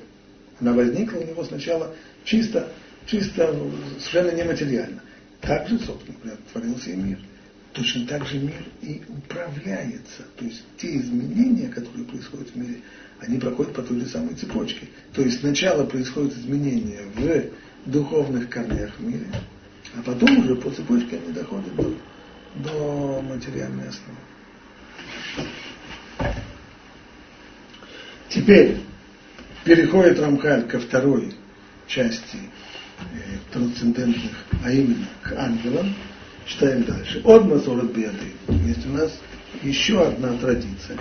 Она 0.60 0.72
возникла 0.72 1.18
у 1.18 1.26
него 1.26 1.44
сначала 1.44 1.94
чисто, 2.24 2.68
чисто 3.06 3.54
совершенно 3.98 4.34
нематериально. 4.34 5.02
Так 5.42 5.68
же, 5.68 5.78
собственно 5.78 6.16
говоря, 6.22 6.38
творился 6.50 6.90
и 6.90 6.96
мир. 6.96 7.18
Точно 7.74 8.06
так 8.06 8.26
же 8.26 8.38
мир 8.38 8.64
и 8.80 9.02
управляется. 9.08 10.24
То 10.36 10.46
есть 10.46 10.64
те 10.78 10.96
изменения, 10.96 11.68
которые 11.68 12.06
происходят 12.06 12.48
в 12.48 12.56
мире, 12.56 12.80
они 13.20 13.38
проходят 13.38 13.74
по 13.74 13.82
той 13.82 14.00
же 14.00 14.06
самой 14.06 14.34
цепочке. 14.34 14.88
То 15.12 15.20
есть 15.20 15.40
сначала 15.40 15.84
происходят 15.84 16.32
изменения 16.32 17.02
в 17.14 17.90
духовных 17.90 18.48
корнях 18.48 18.90
в 18.98 19.02
мире, 19.02 19.26
а 19.94 20.02
потом 20.02 20.38
уже 20.38 20.56
по 20.56 20.70
цепочке 20.70 21.18
они 21.18 21.32
доходят 21.34 21.76
до, 21.76 21.94
до 22.64 23.22
материальной 23.22 23.88
основы. 23.88 24.18
Теперь 28.28 28.76
переходит 29.64 30.20
Рамхаль 30.20 30.66
ко 30.66 30.78
второй 30.78 31.34
части 31.86 32.36
э, 32.36 33.16
трансцендентных, 33.52 34.32
а 34.64 34.70
именно 34.70 35.06
к 35.22 35.32
ангелам. 35.32 35.94
Читаем 36.46 36.84
дальше. 36.84 37.20
От 37.24 37.44
Масурат 37.44 37.92
Беды. 37.92 38.32
Есть 38.66 38.86
у 38.86 38.90
нас 38.90 39.18
еще 39.62 40.06
одна 40.06 40.36
традиция. 40.38 40.98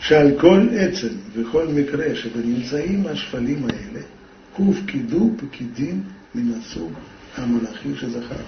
Шальколь 0.00 0.68
Эцель, 0.72 1.18
Вихоль 1.34 1.68
Микре, 1.68 2.14
Шабанинцаим 2.14 3.06
Ашфалим 3.06 3.66
Аэле, 3.66 4.04
Кув 4.54 4.86
Киду 4.86 5.30
Пакидин 5.30 6.06
Минасу 6.34 6.90
Амалахи 7.36 7.94
Шазахару. 7.98 8.44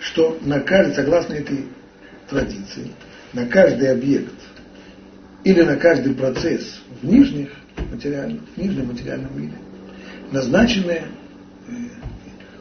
Что 0.00 0.38
на 0.42 0.60
каждый, 0.60 0.94
согласно 0.94 1.34
этой 1.34 1.66
традиции, 2.28 2.92
на 3.32 3.46
каждый 3.46 3.90
объект, 3.90 4.34
или 5.44 5.62
на 5.62 5.76
каждый 5.76 6.14
процесс 6.14 6.80
в 7.00 7.06
нижних 7.06 7.50
материальных, 7.90 8.42
в 8.54 8.58
нижнем 8.58 8.88
материальном 8.88 9.40
мире 9.40 9.54
назначены 10.30 10.92
э, 10.92 11.72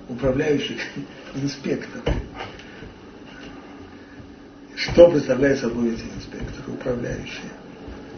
управляющих 0.09 0.79
инспекторы. 1.35 2.15
Что 4.75 5.09
представляют 5.09 5.59
собой 5.59 5.93
эти 5.93 6.03
инспекторы, 6.15 6.73
управляющие? 6.73 7.51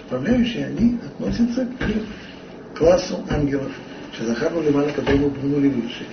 Управляющие, 0.05 0.65
они 0.67 0.99
относятся 1.05 1.65
к 1.65 2.77
классу 2.77 3.25
ангелов. 3.29 3.71
Шазахару 4.17 4.61
Лимана, 4.61 4.91
который 4.91 5.19
мы 5.19 5.27
упомянули 5.27 5.69
выше. 5.69 6.05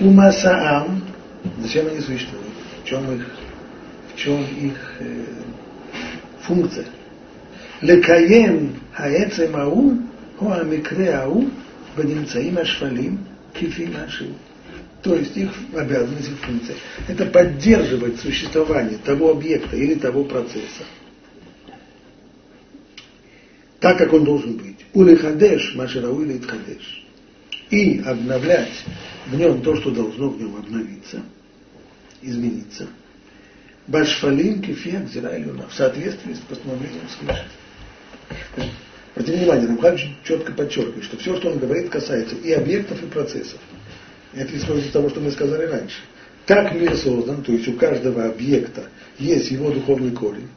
Умасаам, 0.00 1.02
зачем 1.60 1.86
они 1.86 2.00
существуют? 2.00 2.46
В 2.82 2.86
чем 2.86 3.14
их, 3.14 3.26
в 4.12 4.16
чем 4.16 4.42
их 4.42 4.96
э, 5.00 5.24
функция? 6.42 6.86
לקיים 7.81 8.73
העצם 8.95 9.55
ההוא 9.55 9.93
או 10.41 10.53
המקרה 10.53 11.17
ההוא 11.19 11.49
בנמצאים 11.97 12.57
השפלים 12.57 13.17
כפי 13.53 13.85
משהו. 13.85 14.27
То 15.01 15.15
есть 15.15 15.37
их 15.37 15.51
обязанность, 15.75 16.29
их 16.29 16.39
функция – 16.39 17.07
это 17.07 17.27
поддерживать 17.27 18.19
существование 18.19 18.97
того 18.97 19.29
объекта 19.29 19.75
или 19.75 19.93
того 19.93 20.23
процесса, 20.23 20.83
так, 23.79 23.99
как 23.99 24.13
он 24.13 24.23
должен 24.23 24.53
быть. 24.53 24.77
Улихадеш, 24.93 25.75
маширау 25.75 26.23
или 26.23 26.37
итхадеш. 26.37 27.05
И 27.69 27.99
обновлять 27.99 28.83
в 29.27 29.35
нем 29.35 29.61
то, 29.61 29.75
что 29.75 29.91
должно 29.91 30.29
в 30.29 30.39
нем 30.39 30.55
обновиться, 30.55 31.21
измениться. 32.23 32.87
Башфалин 33.85 34.63
кефия 34.63 35.01
гзирайлюна 35.01 35.67
в 35.67 35.73
соответствии 35.75 36.33
с 36.33 36.39
постановлением 36.39 37.07
свыше. 37.19 37.45
Обратите 39.14 39.38
внимание, 39.38 39.68
Рамхан 39.68 39.98
четко 40.24 40.52
подчеркивает, 40.52 41.04
что 41.04 41.16
все, 41.18 41.36
что 41.36 41.50
он 41.50 41.58
говорит, 41.58 41.90
касается 41.90 42.36
и 42.36 42.52
объектов, 42.52 43.02
и 43.02 43.06
процессов. 43.06 43.58
Это 44.32 44.56
исходит 44.56 44.86
из 44.86 44.92
того, 44.92 45.10
что 45.10 45.20
мы 45.20 45.30
сказали 45.30 45.66
раньше. 45.66 45.98
Как 46.46 46.74
мир 46.74 46.96
создан, 46.96 47.42
то 47.42 47.52
есть 47.52 47.68
у 47.68 47.74
каждого 47.74 48.26
объекта 48.26 48.84
есть 49.18 49.50
его 49.50 49.70
духовный 49.70 50.12
корень. 50.12 50.48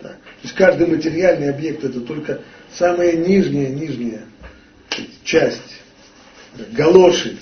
Так. 0.00 0.12
То 0.12 0.42
есть 0.42 0.54
каждый 0.54 0.86
материальный 0.86 1.50
объект 1.50 1.84
это 1.84 2.00
только 2.00 2.40
самая 2.72 3.12
нижняя, 3.12 3.68
нижняя 3.68 4.22
часть, 5.24 5.80
галоши. 6.72 7.38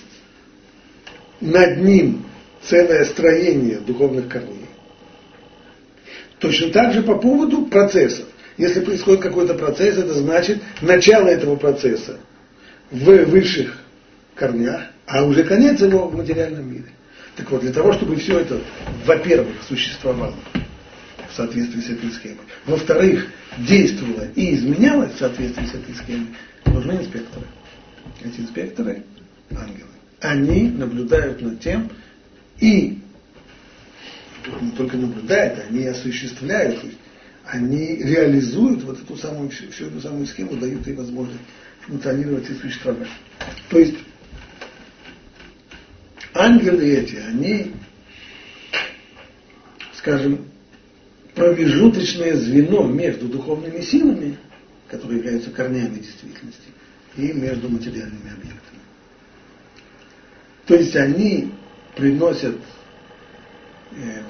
Над 1.41 1.79
ним 1.79 2.27
целое 2.63 3.05
строение 3.07 3.79
духовных 3.79 4.29
корней. 4.29 4.67
Точно 6.39 6.71
так 6.71 6.93
же 6.93 7.03
по 7.03 7.17
поводу 7.17 7.67
процессов. 7.67 8.27
Если 8.57 8.81
происходит 8.81 9.23
какой-то 9.23 9.55
процесс, 9.55 9.97
это 9.97 10.15
значит 10.15 10.63
начало 10.81 11.29
этого 11.29 11.57
процесса 11.57 12.19
в 12.91 13.05
высших 13.05 13.77
корнях, 14.35 14.83
а 15.07 15.25
уже 15.25 15.45
конец 15.45 15.81
его 15.81 16.09
в 16.09 16.17
материальном 16.17 16.71
мире. 16.71 16.87
Так 17.37 17.51
вот, 17.51 17.63
для 17.63 17.73
того, 17.73 17.93
чтобы 17.93 18.17
все 18.17 18.41
это, 18.41 18.61
во-первых, 19.07 19.57
существовало 19.69 20.35
в 21.31 21.35
соответствии 21.35 21.81
с 21.81 21.91
этой 21.91 22.11
схемой, 22.11 22.39
во-вторых, 22.67 23.27
действовало 23.59 24.27
и 24.35 24.55
изменялось 24.55 25.15
в 25.15 25.19
соответствии 25.19 25.65
с 25.65 25.75
этой 25.75 25.95
схемой, 25.95 26.29
нужны 26.67 26.93
инспекторы. 26.93 27.47
Эти 28.23 28.41
инспекторы– 28.41 29.03
ангелы. 29.51 29.89
Они 30.21 30.69
наблюдают 30.69 31.41
над 31.41 31.61
тем 31.61 31.91
и 32.59 32.99
не 34.61 34.71
только 34.73 34.97
наблюдают, 34.97 35.61
они 35.69 35.87
осуществляют, 35.87 36.81
то 36.81 36.87
есть 36.87 36.99
они 37.51 37.97
реализуют 37.97 38.85
вот 38.85 39.01
эту 39.03 39.17
самую, 39.17 39.51
всю 39.51 39.87
эту 39.87 40.01
самую 40.01 40.27
схему, 40.27 40.57
дают 40.57 40.87
ей 40.87 40.95
возможность 40.95 41.41
функционировать 41.81 42.49
и 42.49 42.55
существовать. 42.55 43.09
То 43.69 43.79
есть 43.79 43.97
ангелы 46.33 46.85
эти, 46.85 47.17
они, 47.17 47.73
скажем, 49.95 50.47
промежуточное 51.35 52.37
звено 52.37 52.87
между 52.87 53.27
духовными 53.27 53.81
силами, 53.81 54.39
которые 54.89 55.19
являются 55.19 55.51
корнями 55.51 55.97
действительности, 55.97 56.69
и 57.17 57.33
между 57.33 57.69
материальными 57.69 58.33
объектами. 58.33 58.81
То 60.67 60.77
есть 60.77 60.95
они 60.95 61.53
приносят 61.97 62.57
э, 63.91 64.23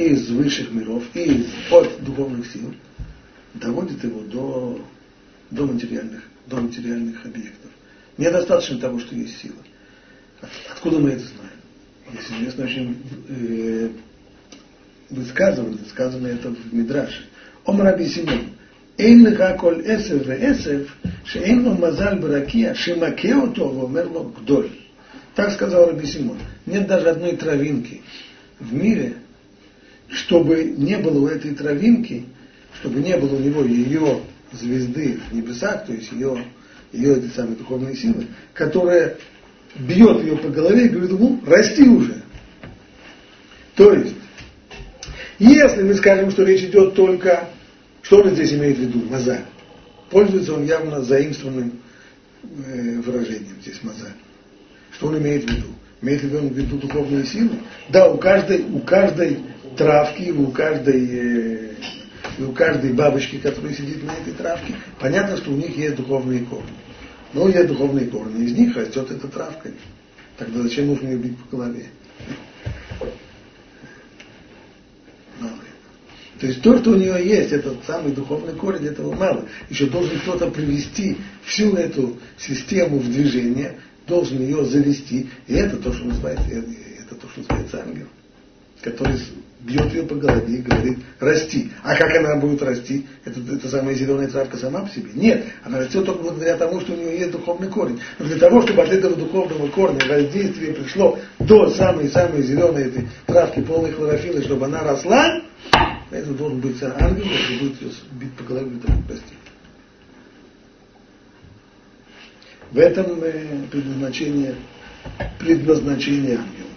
и 0.00 0.12
из 0.12 0.30
высших 0.30 0.70
миров, 0.72 1.04
и 1.14 1.24
из, 1.24 1.46
от 1.70 2.02
духовных 2.02 2.50
сил, 2.50 2.74
доводит 3.54 4.02
его 4.02 4.20
до, 4.22 4.80
до, 5.50 5.66
материальных, 5.66 6.22
до 6.46 6.56
материальных 6.56 7.24
объектов. 7.24 7.70
Недостаточно 8.16 8.78
того, 8.78 8.98
что 8.98 9.14
есть 9.14 9.38
сила. 9.38 9.56
Откуда 10.70 10.98
мы 10.98 11.10
это 11.10 11.24
знаем? 11.24 12.18
Если 12.18 12.34
известно 12.34 12.64
очень 12.64 12.96
э, 13.28 13.88
высказывание, 15.10 15.78
сказано 15.90 16.26
это 16.28 16.48
в 16.50 16.72
Мидраше. 16.72 17.26
Ом 17.66 17.82
Раби 17.82 18.06
Симон. 18.06 18.40
Эйн 18.96 19.26
леха 19.26 19.56
коль 19.58 19.82
эсев 19.82 20.26
ве 20.26 20.52
эсев, 20.52 20.96
ше 21.24 21.38
эйн 21.38 21.66
ло 21.66 21.74
мазаль 21.74 22.18
бракия, 22.18 22.74
ше 22.74 22.94
то 23.54 23.68
вомер 23.68 24.08
гдоль. 24.40 24.70
Так 25.34 25.52
сказал 25.52 25.86
Раби 25.86 26.06
Симон. 26.06 26.38
Нет 26.66 26.86
даже 26.86 27.08
одной 27.10 27.36
травинки 27.36 28.02
в 28.58 28.74
мире, 28.74 29.16
чтобы 30.10 30.64
не 30.76 30.98
было 30.98 31.20
у 31.20 31.26
этой 31.26 31.54
травинки, 31.54 32.24
чтобы 32.80 33.00
не 33.00 33.16
было 33.16 33.36
у 33.36 33.40
него 33.40 33.64
ее 33.64 34.20
звезды 34.52 35.20
в 35.30 35.34
небесах, 35.34 35.86
то 35.86 35.92
есть 35.92 36.10
ее, 36.12 36.44
ее 36.92 37.16
этой 37.16 37.30
самой 37.30 37.56
духовной 37.56 37.96
силы, 37.96 38.26
которая 38.52 39.16
бьет 39.76 40.22
ее 40.22 40.36
по 40.36 40.48
голове 40.48 40.86
и 40.86 40.88
говорит 40.88 41.12
ему, 41.12 41.40
расти 41.46 41.82
уже. 41.88 42.22
То 43.76 43.92
есть, 43.92 44.14
если 45.38 45.82
мы 45.82 45.94
скажем, 45.94 46.30
что 46.30 46.42
речь 46.42 46.62
идет 46.62 46.94
только, 46.94 47.48
что 48.02 48.22
он 48.22 48.34
здесь 48.34 48.52
имеет 48.52 48.78
в 48.78 48.80
виду, 48.80 49.08
мазаль, 49.08 49.44
пользуется 50.10 50.54
он 50.54 50.64
явно 50.64 51.02
заимствованным 51.02 51.72
э, 52.42 53.00
выражением 53.00 53.56
здесь 53.62 53.82
мазаль. 53.82 54.12
Что 54.92 55.06
он 55.06 55.18
имеет 55.18 55.44
в 55.44 55.48
виду? 55.48 55.68
Имеется 56.02 56.26
в 56.26 56.52
виду 56.52 56.78
духовные 56.78 57.24
силы? 57.24 57.50
Да, 57.90 58.10
у 58.10 58.18
каждой, 58.18 58.64
у 58.64 58.80
каждой 58.80 59.38
травки, 59.76 60.30
у 60.30 60.50
каждой, 60.50 61.08
э, 61.10 61.74
у 62.38 62.52
каждой 62.52 62.92
бабочки, 62.92 63.38
которая 63.38 63.74
сидит 63.74 64.02
на 64.04 64.12
этой 64.12 64.32
травке, 64.32 64.74
понятно, 64.98 65.36
что 65.36 65.50
у 65.50 65.56
них 65.56 65.76
есть 65.76 65.96
духовные 65.96 66.44
корни. 66.44 66.70
Но 67.32 67.48
есть 67.48 67.68
духовные 67.68 68.06
корни, 68.06 68.44
из 68.44 68.52
них 68.52 68.76
растет 68.76 69.10
эта 69.10 69.28
травка. 69.28 69.70
Тогда 70.36 70.62
зачем 70.62 70.86
нужно 70.86 71.08
ее 71.08 71.18
бить 71.18 71.36
по 71.38 71.56
голове? 71.56 71.86
То 76.40 76.46
есть 76.46 76.62
то, 76.62 76.78
что 76.78 76.92
у 76.92 76.96
нее 76.96 77.22
есть, 77.22 77.52
этот 77.52 77.84
самый 77.84 78.12
духовный 78.12 78.54
корень, 78.54 78.86
этого 78.86 79.14
мало. 79.14 79.46
Еще 79.68 79.86
должен 79.86 80.18
кто-то 80.20 80.50
привести 80.50 81.18
всю 81.44 81.74
эту 81.74 82.18
систему 82.38 82.98
в 82.98 83.12
движение, 83.12 83.76
должен 84.06 84.40
ее 84.40 84.64
завести. 84.64 85.28
И 85.46 85.54
это 85.54 85.76
то, 85.76 85.92
что 85.92 86.06
называется, 86.06 86.46
это 86.48 87.14
то, 87.14 87.28
что 87.28 87.40
называется 87.40 87.82
ангел, 87.82 88.06
который 88.80 89.18
бьет 89.62 89.92
ее 89.92 90.04
по 90.04 90.14
голове 90.14 90.56
и 90.56 90.62
говорит, 90.62 90.98
расти. 91.18 91.70
А 91.82 91.94
как 91.94 92.16
она 92.16 92.36
будет 92.36 92.62
расти? 92.62 93.06
Это, 93.24 93.40
это 93.40 93.68
самая 93.68 93.94
зеленая 93.94 94.28
травка 94.28 94.56
сама 94.56 94.80
по 94.80 94.88
себе? 94.88 95.10
Нет, 95.14 95.44
она 95.64 95.78
растет 95.78 96.04
только 96.04 96.22
благодаря 96.22 96.56
тому, 96.56 96.80
что 96.80 96.92
у 96.92 96.96
нее 96.96 97.18
есть 97.18 97.32
духовный 97.32 97.68
корень. 97.68 98.00
Но 98.18 98.26
для 98.26 98.38
того, 98.38 98.62
чтобы 98.62 98.82
от 98.82 98.90
этого 98.90 99.16
духовного 99.16 99.68
корня 99.68 100.00
воздействие 100.08 100.72
пришло 100.72 101.18
до 101.38 101.70
самой-самой 101.70 102.42
зеленой 102.42 102.84
этой 102.84 103.08
травки, 103.26 103.60
полной 103.60 103.92
хлорофилы, 103.92 104.42
чтобы 104.42 104.66
она 104.66 104.82
росла, 104.82 105.42
это 106.10 106.32
должен 106.32 106.60
быть 106.60 106.82
ангел, 106.82 107.24
который 107.24 107.58
будет 107.58 107.82
ее 107.82 107.90
бить 108.12 108.32
по 108.34 108.44
голове 108.44 108.70
того, 108.84 108.98
расти. 109.08 109.34
В 112.70 112.78
этом 112.78 113.22
э, 113.22 113.66
предназначение, 113.70 114.54
предназначение 115.38 116.36
ангела. 116.36 116.69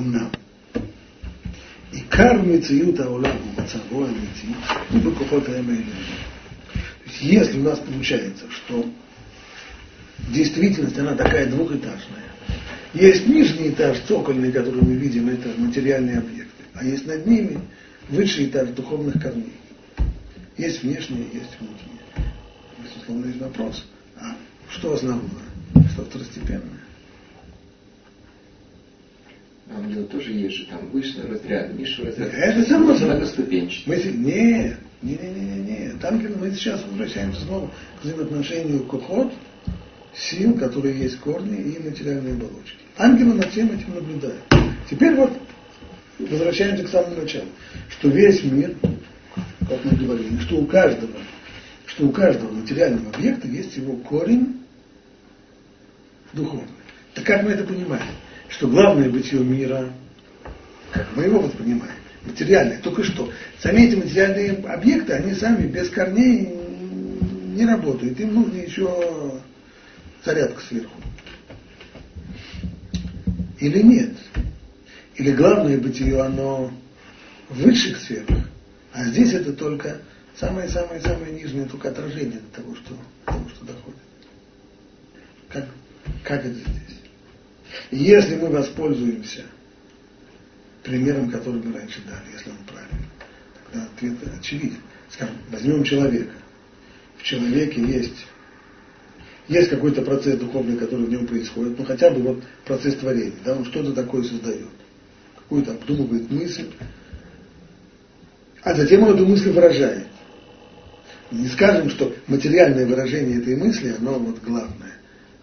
אמנם 0.00 0.28
עיקר 1.92 2.42
מציאות 2.42 3.00
העולם 3.00 3.36
הוא 3.36 3.64
מצבו 3.64 4.04
האמיתי 4.06 4.46
הוא 4.92 5.00
בכוחות 5.00 5.48
ההם 5.48 5.68
העליונים. 5.68 6.36
То 7.04 7.10
есть 7.10 7.22
если 7.22 7.58
у 7.60 7.62
нас 7.62 7.78
получается, 7.78 8.44
что 8.50 8.84
действительность, 10.28 10.98
она 10.98 11.14
такая 11.14 11.46
двухэтажная, 11.46 12.26
есть 12.94 13.28
нижний 13.28 13.68
этаж, 13.68 13.98
цокольный, 14.08 14.50
который 14.50 14.82
мы 14.82 14.94
видим, 14.94 15.28
это 15.28 15.48
материальные 15.56 16.18
объекты, 16.18 16.64
а 16.74 16.84
есть 16.84 17.06
над 17.06 17.26
ними 17.26 17.60
высший 18.08 18.46
этаж 18.46 18.70
духовных 18.70 19.22
корней. 19.22 19.52
Есть 20.56 20.82
внешние, 20.82 21.24
есть 21.32 21.56
внутренние. 21.60 22.32
Безусловно, 22.82 23.26
есть 23.26 23.40
вопрос, 23.40 23.84
а 24.18 24.36
что 24.70 24.94
основное, 24.94 25.46
что 25.92 26.04
второстепенное? 26.04 26.79
Ангелы 29.77 30.05
тоже 30.05 30.31
есть 30.31 30.55
же, 30.55 30.65
там 30.65 30.89
высший 30.91 31.27
разряд, 31.27 31.73
низший 31.73 32.05
разряд. 32.05 32.33
Это 32.33 32.63
само 32.63 32.93
собой. 32.95 33.15
Многоступенчатый. 33.15 33.83
Мы, 33.85 33.95
нет, 33.95 34.77
не, 35.01 35.13
не, 35.13 35.29
не, 35.29 35.45
не, 35.45 35.59
не. 35.61 35.89
Там 35.99 36.21
мы 36.39 36.51
сейчас 36.51 36.83
возвращаемся 36.85 37.41
снова 37.41 37.69
к 37.99 38.03
взаимоотношению 38.03 38.83
кухот, 38.83 39.33
сил, 40.15 40.53
которые 40.57 40.99
есть 40.99 41.19
корни 41.19 41.57
и 41.57 41.79
материальные 41.83 42.33
оболочки. 42.33 42.77
Ангелы 42.97 43.35
над 43.35 43.51
всем 43.51 43.71
этим 43.71 43.95
наблюдают. 43.95 44.43
Теперь 44.89 45.15
вот 45.15 45.31
возвращаемся 46.19 46.83
к 46.83 46.89
самому 46.89 47.21
началу, 47.21 47.47
что 47.89 48.09
весь 48.09 48.43
мир, 48.43 48.75
как 49.67 49.85
мы 49.85 49.91
говорили, 49.97 50.37
что 50.39 50.57
у 50.57 50.65
каждого, 50.65 51.13
что 51.85 52.07
у 52.07 52.11
каждого 52.11 52.51
материального 52.51 53.09
объекта 53.11 53.47
есть 53.47 53.75
его 53.77 53.95
корень 53.97 54.61
духовный. 56.33 56.67
Так 57.13 57.25
как 57.25 57.43
мы 57.43 57.51
это 57.51 57.63
понимаем? 57.63 58.03
Что 58.51 58.67
главное 58.67 59.09
бытие 59.09 59.43
мира, 59.43 59.91
как 60.91 61.07
мы 61.15 61.23
его 61.23 61.39
воспринимаем, 61.39 61.95
материальное, 62.23 62.79
только 62.79 63.03
что. 63.03 63.31
Эти 63.63 63.95
материальные 63.95 64.57
объекты, 64.67 65.13
они 65.13 65.33
сами 65.33 65.67
без 65.67 65.89
корней 65.89 66.49
не 67.55 67.65
работают. 67.65 68.19
Им 68.19 68.35
нужно 68.35 68.57
еще 68.57 69.41
зарядка 70.23 70.61
сверху. 70.61 70.95
Или 73.59 73.81
нет? 73.81 74.13
Или 75.15 75.31
главное 75.31 75.77
бытие, 75.77 76.21
оно 76.21 76.71
в 77.49 77.61
высших 77.61 77.97
сферах, 77.97 78.49
а 78.93 79.05
здесь 79.05 79.33
это 79.33 79.53
только 79.53 80.01
самое-самое-самое 80.37 81.33
нижнее 81.33 81.65
только 81.65 81.89
отражение 81.89 82.39
того, 82.55 82.75
что, 82.75 82.95
того, 83.25 83.47
что 83.49 83.65
доходит. 83.65 83.99
Как, 85.49 85.67
как 86.23 86.45
это 86.45 86.53
здесь? 86.55 87.00
Если 87.91 88.35
мы 88.35 88.49
воспользуемся 88.49 89.43
примером, 90.83 91.29
который 91.29 91.61
мы 91.61 91.77
раньше 91.77 92.01
дали, 92.01 92.33
если 92.33 92.49
он 92.49 92.57
правильный, 92.65 93.07
тогда 93.71 93.85
ответ 93.85 94.39
очевиден. 94.39 94.79
Скажем, 95.09 95.35
возьмем 95.49 95.83
человека. 95.83 96.33
В 97.17 97.23
человеке 97.23 97.81
есть, 97.81 98.25
есть 99.47 99.69
какой-то 99.69 100.01
процесс 100.01 100.39
духовный, 100.39 100.77
который 100.77 101.05
в 101.05 101.09
нем 101.09 101.27
происходит, 101.27 101.77
ну 101.77 101.85
хотя 101.85 102.09
бы 102.09 102.21
вот 102.21 102.43
процесс 102.65 102.95
творения, 102.95 103.33
да, 103.45 103.55
он 103.55 103.65
что-то 103.65 103.93
такое 103.93 104.23
создает, 104.23 104.69
какую-то 105.35 105.71
обдумывает 105.71 106.31
мысль, 106.31 106.71
а 108.63 108.73
затем 108.73 109.03
он 109.03 109.15
эту 109.15 109.25
мысль 109.25 109.51
выражает. 109.51 110.07
Не 111.31 111.47
скажем, 111.47 111.89
что 111.89 112.13
материальное 112.27 112.85
выражение 112.85 113.39
этой 113.39 113.55
мысли, 113.55 113.95
оно 113.97 114.19
вот 114.19 114.41
главное. 114.41 114.93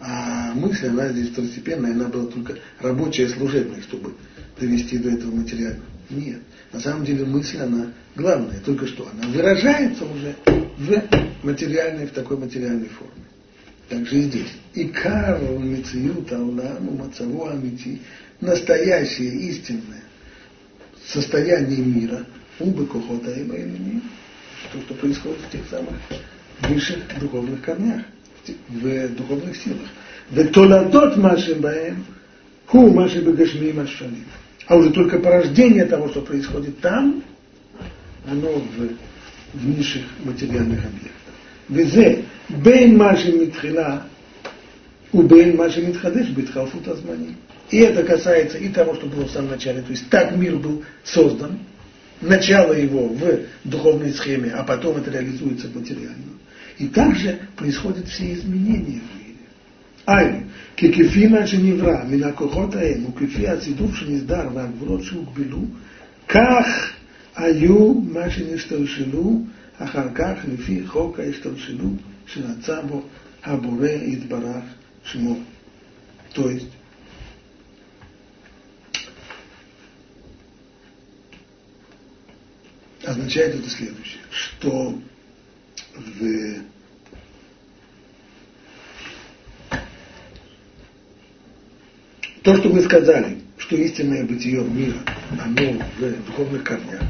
А 0.00 0.37
мысль, 0.54 0.88
она 0.88 1.08
здесь 1.08 1.30
второстепенная, 1.30 1.92
она 1.92 2.08
была 2.08 2.26
только 2.26 2.56
рабочая, 2.80 3.28
служебная, 3.28 3.80
чтобы 3.82 4.14
довести 4.58 4.98
до 4.98 5.10
этого 5.10 5.34
материального. 5.34 5.84
Нет. 6.10 6.40
На 6.72 6.80
самом 6.80 7.04
деле 7.04 7.24
мысль, 7.24 7.58
она 7.58 7.92
главная, 8.14 8.60
только 8.60 8.86
что 8.86 9.08
она 9.08 9.28
выражается 9.28 10.04
уже 10.04 10.34
в 10.76 11.02
материальной, 11.42 12.06
в 12.06 12.12
такой 12.12 12.36
материальной 12.36 12.88
форме. 12.88 13.24
Также 13.88 14.18
и 14.18 14.22
здесь. 14.22 14.52
И 14.74 14.84
кару 14.84 15.58
мициют 15.58 16.30
ауламу 16.32 16.92
мацаву 16.92 17.46
амити, 17.46 18.00
настоящее, 18.40 19.50
истинное 19.50 20.02
состояние 21.06 21.78
мира, 21.78 22.26
убы 22.58 22.86
кохота 22.86 23.32
и 23.32 23.44
то, 24.72 24.80
что 24.82 24.94
происходит 24.94 25.38
в 25.40 25.50
тех 25.50 25.62
самых 25.70 25.94
высших 26.68 26.98
духовных 27.18 27.62
корнях 27.62 28.02
в 28.68 29.08
духовных 29.08 29.56
силах. 29.56 29.88
ותולדות 30.33 31.17
מה 31.17 31.37
שבהם 31.37 31.95
הוא 32.69 32.95
מה 32.95 33.09
שבגשמים 33.09 33.79
השונים. 33.79 34.23
А 34.67 34.75
уже 34.75 34.91
только 34.91 35.19
порождение 35.19 35.85
того, 35.85 36.07
что 36.07 36.21
происходит 36.21 36.79
там, 36.79 37.21
оно 38.25 38.49
в, 38.53 38.89
в 39.53 39.67
низших 39.77 40.03
материальных 40.23 40.79
объектах. 40.85 41.33
וזה 41.69 42.21
בין 42.49 42.97
מה 42.97 43.17
שמתחילה 43.17 43.97
ובין 45.13 45.57
מה 45.57 45.69
שמתחדש 45.69 46.29
בהתחלפות 46.29 46.87
הזמנים. 46.87 47.35
И 47.71 47.77
это 47.77 48.03
касается 48.03 48.57
и 48.57 48.69
того, 48.69 48.95
что 48.95 49.07
было 49.07 49.25
в 49.25 49.31
самом 49.31 49.51
начале. 49.51 49.81
То 49.81 49.91
есть 49.91 50.09
так 50.09 50.35
мир 50.35 50.57
был 50.57 50.83
создан, 51.03 51.59
начало 52.21 52.73
его 52.73 53.07
в 53.07 53.39
духовной 53.63 54.11
схеме, 54.13 54.51
а 54.51 54.63
потом 54.63 54.97
это 54.97 55.11
реализуется 55.11 55.67
в 55.67 55.75
материальном. 55.75 56.39
И 56.77 56.87
также 56.87 57.39
происходят 57.55 58.07
все 58.07 58.33
изменения 58.33 59.01
в 59.01 59.16
мире. 60.07 60.07
Ай, 60.07 60.43
ככפי 60.77 61.27
מה 61.27 61.47
שנברא 61.47 62.03
מן 62.03 62.23
הכוחות 62.23 62.75
ההם 62.75 63.05
וכפי 63.05 63.47
הצידוק 63.47 63.95
שנסדר 63.95 64.49
והגבולות 64.53 65.03
שהוגבלו, 65.03 65.61
כך 66.27 66.93
היו 67.35 67.93
מה 67.93 68.29
שנשתלשלו 68.29 69.41
אחר 69.77 70.07
כך 70.15 70.33
לפי 70.53 70.87
חוק 70.87 71.19
ההשתלשלות 71.19 71.93
שרצה 72.27 72.81
בו 72.81 73.01
הבורא 73.43 73.87
יתברך 73.87 74.63
שמו. 75.03 75.35
То 76.33 76.49
есть, 76.49 76.67
означает 83.05 83.55
это 83.55 83.69
следующее, 83.69 84.21
что 84.31 84.97
в 85.95 86.19
то, 92.48 92.56
что 92.56 92.70
мы 92.70 92.80
сказали, 92.80 93.36
что 93.58 93.76
истинное 93.76 94.24
бытие 94.24 94.62
мира, 94.62 94.96
оно 95.38 95.84
в 95.98 96.26
духовных 96.26 96.64
корнях, 96.64 97.02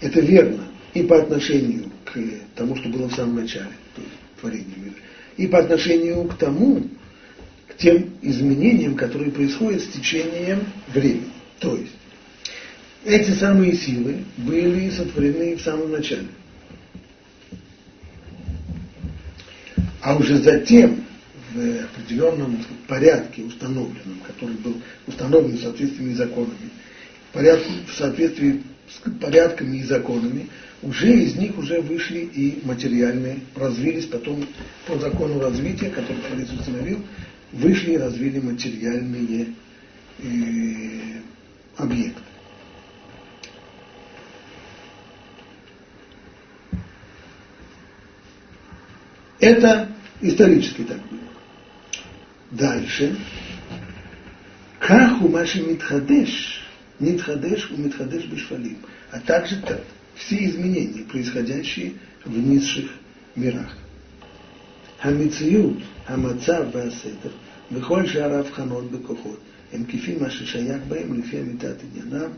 это 0.00 0.18
верно 0.18 0.64
и 0.94 1.04
по 1.04 1.16
отношению 1.16 1.92
к 2.04 2.18
тому, 2.56 2.74
что 2.74 2.88
было 2.88 3.06
в 3.06 3.14
самом 3.14 3.36
начале, 3.36 3.70
то 3.94 4.02
есть 4.02 4.14
творению 4.40 4.78
мира, 4.78 4.94
и 5.36 5.46
по 5.46 5.60
отношению 5.60 6.24
к 6.24 6.36
тому, 6.38 6.82
к 7.68 7.76
тем 7.76 8.10
изменениям, 8.20 8.96
которые 8.96 9.30
происходят 9.30 9.80
с 9.80 9.86
течением 9.86 10.64
времени. 10.88 11.30
То 11.60 11.76
есть, 11.76 11.92
эти 13.04 13.30
самые 13.30 13.74
силы 13.74 14.24
были 14.38 14.90
сотворены 14.90 15.54
в 15.54 15.60
самом 15.60 15.92
начале. 15.92 16.26
А 20.00 20.16
уже 20.16 20.38
затем, 20.38 21.04
в 21.54 21.84
определенном 21.84 22.64
порядке 22.86 23.42
установленном, 23.42 24.20
который 24.26 24.56
был 24.56 24.80
установлен 25.06 25.56
в 25.56 25.62
соответствии 25.62 26.12
с 26.12 26.16
законами, 26.16 26.70
порядку, 27.32 27.70
в 27.88 27.94
соответствии 27.94 28.62
с 28.88 29.10
порядками 29.20 29.78
и 29.78 29.84
законами, 29.84 30.48
уже 30.82 31.12
из 31.12 31.36
них 31.36 31.56
уже 31.58 31.80
вышли 31.80 32.20
и 32.20 32.60
материальные, 32.64 33.40
развились 33.54 34.06
потом 34.06 34.46
по 34.86 34.98
закону 34.98 35.40
развития, 35.40 35.90
который 35.90 36.22
Творец 36.22 36.50
установил, 36.50 37.00
вышли 37.52 37.92
и 37.92 37.98
развили 37.98 38.40
материальные 38.40 39.54
э, 40.18 41.20
объекты. 41.76 42.20
Это 49.40 49.88
исторически 50.20 50.82
так 50.82 50.98
было. 51.08 51.20
Дальше. 52.51 53.15
Каху 54.79 55.27
маши 55.27 55.61
митхадеш, 55.61 56.61
нитхадеш 56.99 57.71
у 57.71 57.77
митхадеш 57.77 58.25
бешфалим. 58.25 58.77
А 59.11 59.19
также 59.19 59.57
так, 59.61 59.81
все 60.15 60.45
изменения, 60.45 61.03
происходящие 61.03 61.93
в 62.23 62.37
низших 62.37 62.89
мирах. 63.35 63.75
המציאות, 65.01 65.77
המצב 66.07 66.65
והסדר, 66.71 67.31
וכל 67.71 68.07
שאר 68.07 68.33
ההבחנות 68.33 68.91
בכוחות, 68.91 69.39
הם 69.73 69.83
כפי 69.87 70.15
מה 70.21 70.29
ששייך 70.29 70.81
בהם 70.87 71.19
לפי 71.19 71.41
אמיתת 71.41 71.75
עניינם, 71.91 72.29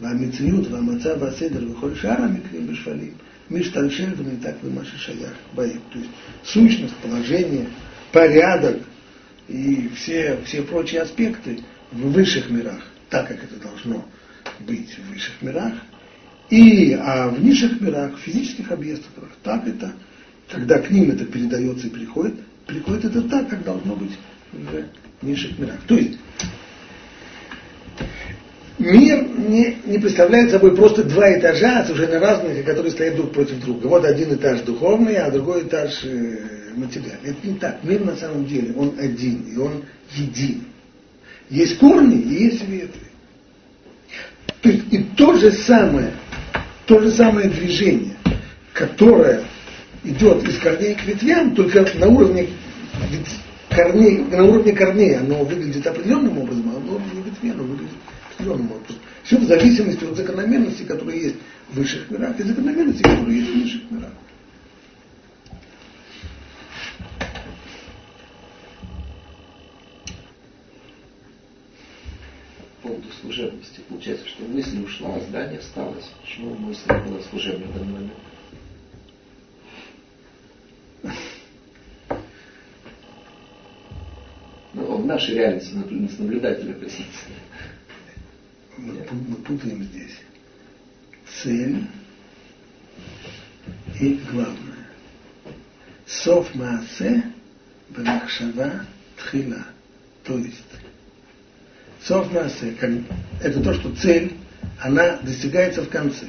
והמציאות 0.00 0.66
והמצב 0.70 1.16
והסדר 1.20 1.70
וכל 1.70 1.94
שאר 1.94 2.22
המקרים 2.22 2.66
בשפלים 2.66 3.12
משתלשל 3.50 4.12
ונתק 4.16 4.54
במה 4.64 4.84
ששייך 4.84 5.32
בהם. 5.54 5.78
То 5.92 5.98
есть 5.98 6.10
сущность, 6.44 6.94
положение, 7.02 7.66
порядок 8.12 8.76
и 9.51 9.89
все, 9.95 10.39
все 10.45 10.61
прочие 10.63 11.01
аспекты 11.01 11.59
в 11.91 12.11
высших 12.11 12.49
мирах, 12.49 12.81
так 13.09 13.27
как 13.27 13.43
это 13.43 13.59
должно 13.59 14.05
быть 14.61 14.97
в 14.97 15.11
высших 15.11 15.41
мирах, 15.41 15.73
и 16.49 16.93
а 16.93 17.29
в 17.29 17.43
низших 17.43 17.81
мирах, 17.81 18.15
в 18.17 18.19
физических 18.21 18.71
объектах, 18.71 19.11
так 19.43 19.67
это, 19.67 19.93
когда 20.49 20.79
к 20.79 20.89
ним 20.89 21.11
это 21.11 21.25
передается 21.25 21.87
и 21.87 21.89
приходит, 21.89 22.35
приходит 22.65 23.05
это 23.05 23.21
так, 23.23 23.49
как 23.49 23.63
должно 23.63 23.95
быть 23.95 24.11
в 24.51 25.25
низших 25.25 25.59
мирах. 25.59 25.79
То 25.87 25.95
есть 25.97 26.17
мир 28.81 29.25
не, 29.37 29.77
не 29.85 29.97
представляет 29.99 30.51
собой 30.51 30.75
просто 30.75 31.03
два 31.03 31.37
этажа, 31.37 31.85
совершенно 31.85 32.19
разных, 32.19 32.65
которые 32.65 32.91
стоят 32.91 33.15
друг 33.15 33.31
против 33.31 33.59
друга. 33.59 33.87
Вот 33.87 34.05
один 34.05 34.33
этаж 34.33 34.61
духовный, 34.61 35.15
а 35.15 35.31
другой 35.31 35.63
этаж 35.63 36.03
э, 36.03 36.37
материальный. 36.75 37.31
Это 37.31 37.47
не 37.47 37.53
так. 37.55 37.83
Мир 37.83 38.03
на 38.03 38.15
самом 38.15 38.45
деле, 38.45 38.73
он 38.75 38.95
один, 38.99 39.43
и 39.43 39.57
он 39.57 39.83
един. 40.15 40.63
Есть 41.49 41.77
корни 41.77 42.17
и 42.17 42.43
есть 42.45 42.67
ветви. 42.67 43.07
То 44.61 44.69
есть 44.69 44.83
и 44.91 44.99
то 45.15 45.35
же 45.35 45.51
самое 45.51 46.13
то 46.91 46.99
же 46.99 47.11
самое 47.11 47.47
движение, 47.47 48.17
которое 48.73 49.45
идет 50.03 50.45
из 50.45 50.57
корней 50.57 50.93
к 50.93 51.05
ветвям, 51.05 51.55
только 51.55 51.87
на 51.95 52.07
уровне 52.07 52.49
корней, 53.69 54.17
на 54.17 54.43
уровне 54.43 54.73
корней 54.73 55.15
оно 55.15 55.45
выглядит 55.45 55.87
определенным 55.87 56.39
образом, 56.39 56.69
а 56.75 56.79
на 56.79 56.91
уровне 56.91 57.23
ветвей 57.25 57.51
оно 57.53 57.63
выглядит 57.63 57.93
определенным 58.41 58.71
образом. 58.71 59.01
Все 59.23 59.37
в 59.37 59.43
зависимости 59.43 60.03
от 60.03 60.17
закономерностей, 60.17 60.85
которые 60.85 61.21
есть 61.21 61.35
в 61.69 61.75
высших 61.75 62.09
мирах, 62.09 62.39
и 62.39 62.43
закономерностей, 62.43 63.03
которые 63.03 63.39
есть 63.39 63.51
в 63.51 63.55
низших 63.55 63.91
мирах. 63.91 64.11
поводу 72.81 73.07
служебности. 73.21 73.79
Получается, 73.87 74.27
что 74.27 74.43
мысль 74.43 74.83
ушла, 74.83 75.13
а 75.15 75.19
здание 75.19 75.59
осталось. 75.59 76.05
Почему 76.23 76.55
мысль 76.55 76.87
была 76.87 77.21
служебной 77.29 77.67
в 77.67 77.73
данный 77.77 77.93
момент? 77.93 78.13
Ну, 84.73 84.95
в 84.97 85.05
нашей 85.05 85.35
реальности, 85.35 85.75
наблюдателя 85.75 86.73
позиции. 86.73 87.35
Мы, 88.77 88.93
мы 89.11 89.35
путаем 89.37 89.83
здесь 89.83 90.17
цель 91.41 91.85
и 93.99 94.19
главное. 94.31 94.87
Сов 96.05 96.53
маасе 96.55 97.23
бамахшава 97.89 98.85
тхила. 99.17 99.65
То 100.23 100.37
есть 100.37 100.63
Сов 102.03 102.31
Масе, 102.31 102.75
это 103.41 103.61
то, 103.61 103.73
что 103.73 103.93
цель, 103.95 104.33
она 104.79 105.17
достигается 105.17 105.83
в 105.83 105.89
конце. 105.89 106.25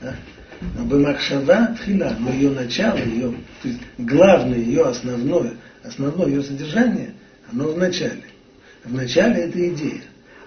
Да? 0.00 0.14
Но 0.74 0.84
Бамахшава 0.84 1.76
Тхила, 1.78 2.16
но 2.18 2.30
ее 2.32 2.50
начало, 2.50 2.98
ее, 2.98 3.34
то 3.62 3.68
есть 3.68 3.80
главное 3.98 4.58
ее 4.58 4.86
основное, 4.86 5.54
основное 5.82 6.28
ее 6.28 6.42
содержание, 6.42 7.12
оно 7.50 7.72
в 7.72 7.78
начале. 7.78 8.24
В 8.84 8.92
начале 8.92 9.42
это 9.44 9.68
идея. 9.74 10.02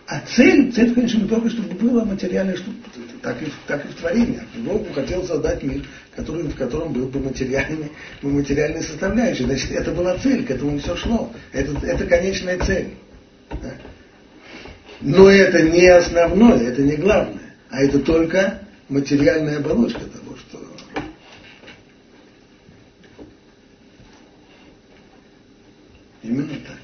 А 0.10 0.22
цель, 0.22 0.72
цель 0.74 0.90
в 0.90 0.96
конечном 0.96 1.28
итоге, 1.28 1.52
чтобы 1.52 1.76
было 1.76 2.04
материальное, 2.04 2.56
чтобы 2.56 2.78
так 3.22 3.40
и, 3.44 3.46
так 3.68 3.86
и 3.86 3.90
в 3.90 3.94
творении. 3.94 4.42
Бог 4.66 4.92
хотел 4.96 5.24
создать 5.24 5.62
мир, 5.62 5.86
который, 6.16 6.48
в 6.48 6.56
котором 6.56 6.94
был 6.94 7.06
бы 7.10 7.20
материальный, 7.20 7.92
бы 8.24 8.32
материальной 8.32 8.82
составляющей. 8.82 9.44
Значит, 9.44 9.70
это 9.70 9.92
была 9.92 10.18
цель, 10.18 10.44
к 10.44 10.50
этому 10.50 10.80
все 10.80 10.96
шло. 10.96 11.32
Это, 11.52 11.86
это 11.86 12.08
конечная 12.08 12.58
цель. 12.58 12.96
Но 15.02 15.30
это 15.30 15.62
не 15.62 15.86
основное, 15.86 16.58
это 16.58 16.82
не 16.82 16.96
главное, 16.96 17.56
а 17.70 17.84
это 17.84 18.00
только 18.00 18.64
материальная 18.90 19.58
оболочка 19.58 20.02
того, 20.02 20.36
что 20.38 20.60
Именно 26.24 26.56
так. 26.68 26.78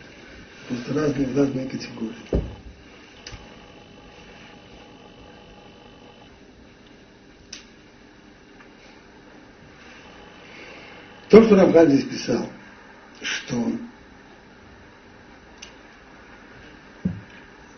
Просто 0.67 0.93
разные, 0.93 1.27
разные 1.35 1.65
категории. 1.67 2.54
То, 11.35 11.43
что 11.43 11.57
Рамхаль 11.57 11.89
здесь 11.89 12.05
писал, 12.05 12.47
что 13.21 13.69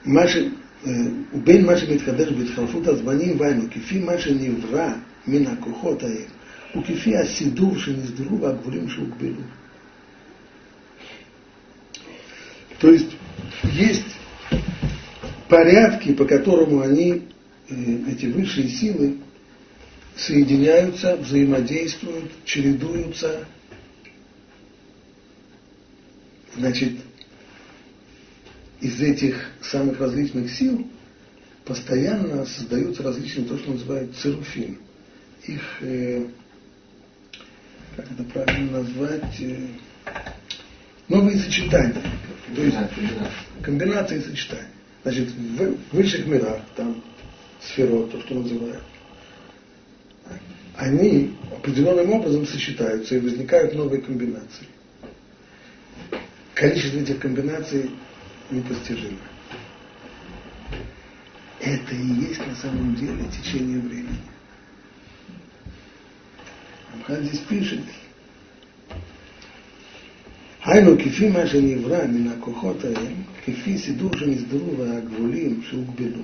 Маши, 0.03 0.53
э, 0.83 0.89
Убейн 1.31 1.65
Маши 1.65 1.87
Бетхадеш 1.87 2.29
Бетхалфут 2.29 2.87
Азбаним 2.87 3.35
Вайну, 3.37 3.67
Кефи 3.67 3.95
Маши 3.95 4.35
Невра 4.35 4.97
Мина 5.25 5.55
Кухотаим, 5.55 6.27
Укефи 6.75 7.13
Асидур 7.13 7.79
Шиниздрув 7.79 8.43
Агвулим 8.43 8.87
Шукбелу. 8.91 9.41
То 12.79 12.91
есть 12.91 13.17
есть 13.63 14.17
порядки, 15.49 16.13
по 16.13 16.25
которому 16.25 16.81
они, 16.81 17.23
э, 17.69 17.73
эти 18.07 18.27
высшие 18.27 18.69
силы, 18.69 19.17
соединяются, 20.17 21.15
взаимодействуют, 21.17 22.31
чередуются. 22.45 23.45
Значит, 26.55 26.93
из 28.81 28.99
этих 29.01 29.51
самых 29.61 29.99
различных 29.99 30.51
сил 30.51 30.87
постоянно 31.65 32.45
создаются 32.45 33.03
различные, 33.03 33.47
то, 33.47 33.57
что 33.57 33.71
называют 33.71 34.15
цируфим. 34.15 34.79
Их, 35.45 35.61
э, 35.81 36.25
как 37.95 38.11
это 38.11 38.23
правильно 38.23 38.79
назвать, 38.79 39.39
э, 39.39 39.67
новые 41.07 41.37
сочетания. 41.37 42.01
То 42.55 42.61
есть 42.63 42.77
комбинации 43.61 44.21
сочетаний. 44.21 44.67
Значит, 45.03 45.29
в 45.29 45.95
высших 45.95 46.25
мирах, 46.25 46.61
там 46.75 47.03
сферот, 47.61 48.11
то, 48.11 48.19
что 48.21 48.35
называют, 48.35 48.83
они 50.76 51.34
определенным 51.50 52.12
образом 52.12 52.46
сочетаются 52.46 53.16
и 53.16 53.20
возникают 53.20 53.74
новые 53.74 54.02
комбинации. 54.02 54.66
Количество 56.54 56.98
этих 56.98 57.18
комбинаций 57.18 57.90
непостижимо. 58.50 59.18
Это 61.60 61.94
и 61.94 62.06
есть 62.28 62.44
на 62.46 62.54
самом 62.56 62.94
деле 62.96 63.24
течение 63.30 63.78
времени. 63.78 64.18
Амхан 66.92 67.24
здесь 67.24 67.40
пишет, 67.48 67.80
היינו 70.64 70.98
כפי 70.98 71.28
מה 71.28 71.46
שנברא 71.46 72.06
מן 72.06 72.28
הכוחות 72.28 72.84
ההם, 72.84 73.14
כפי 73.44 73.78
סידור 73.78 74.10
שנסדרו 74.16 74.78
והגבולים 74.78 75.62
שהוגבלו, 75.70 76.22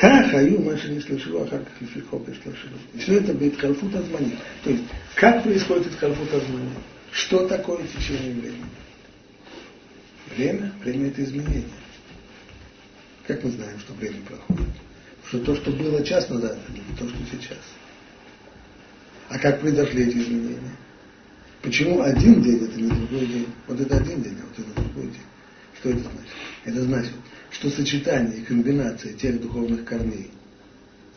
как 0.00 0.32
Аю 0.32 0.60
Машин 0.62 0.96
Ислашилу, 0.98 1.42
а 1.42 1.46
как 1.46 1.62
Лифихоп 1.80 2.28
И 2.28 2.98
Все 2.98 3.14
это 3.14 3.32
будет 3.32 3.54
Бейтхалфут 3.54 3.96
Азмани. 3.96 4.38
То 4.62 4.70
есть, 4.70 4.84
как 5.16 5.42
происходит 5.42 5.88
этот 5.88 6.00
Бейтхалфут 6.00 6.34
Азмани? 6.34 6.70
Что 7.10 7.48
такое 7.48 7.84
течение 7.84 8.32
времени? 8.34 8.64
Время, 10.36 10.72
время 10.84 11.08
это 11.08 11.24
изменение. 11.24 11.64
Как 13.26 13.42
мы 13.42 13.50
знаем, 13.50 13.76
что 13.80 13.92
время 13.94 14.20
проходит? 14.22 14.72
Что 15.26 15.40
то, 15.40 15.56
что 15.56 15.72
было 15.72 16.04
час 16.04 16.28
назад, 16.28 16.56
это 16.68 16.78
не 16.78 16.96
то, 16.96 17.08
что 17.08 17.18
сейчас. 17.32 17.58
А 19.28 19.38
как 19.38 19.60
произошли 19.60 20.04
эти 20.04 20.18
изменения? 20.18 20.76
Почему 21.60 22.02
один 22.02 22.40
день 22.40 22.64
это 22.64 22.80
не 22.80 22.88
другой 22.88 23.26
день? 23.26 23.48
Вот 23.66 23.80
это 23.80 23.96
один 23.96 24.22
день, 24.22 24.38
а 24.40 24.46
вот 24.46 24.58
это 24.64 24.80
другой 24.80 25.10
день. 25.10 25.26
Что 25.78 25.90
это 25.90 26.00
значит? 26.00 26.32
Это 26.64 26.82
значит, 26.82 27.12
что 27.50 27.70
сочетание 27.70 28.38
и 28.38 28.44
комбинация 28.44 29.12
тех 29.12 29.40
духовных 29.40 29.84
корней, 29.84 30.30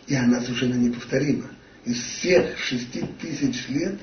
и 0.08 0.15
она 0.15 0.41
совершенно 0.41 0.76
неповторима. 0.76 1.45
Из 1.86 1.97
всех 1.97 2.60
шести 2.60 3.04
тысяч 3.19 3.67
лет 3.69 3.97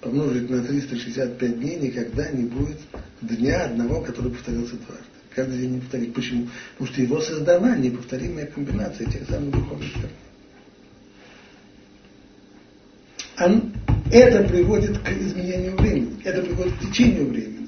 помножить 0.00 0.50
на 0.50 0.62
365 0.62 1.58
дней 1.58 1.78
никогда 1.78 2.30
не 2.30 2.44
будет 2.44 2.78
дня 3.22 3.64
одного, 3.64 4.02
который 4.02 4.32
повторился 4.32 4.76
дважды. 4.76 5.04
Каждый 5.34 5.58
день 5.58 5.74
не 5.74 5.80
повторит. 5.80 6.12
Почему? 6.12 6.48
Потому 6.72 6.92
что 6.92 7.02
его 7.02 7.20
создана 7.22 7.76
неповторимая 7.76 8.46
комбинация 8.46 9.10
тех 9.10 9.26
самых 9.26 9.52
духовных 9.52 9.92
корней. 9.94 10.10
Это 14.12 14.44
приводит 14.44 14.98
к 14.98 15.08
изменению 15.08 15.76
времени, 15.78 16.20
это 16.22 16.42
приводит 16.42 16.74
к 16.74 16.80
течению 16.90 17.28
времени. 17.28 17.61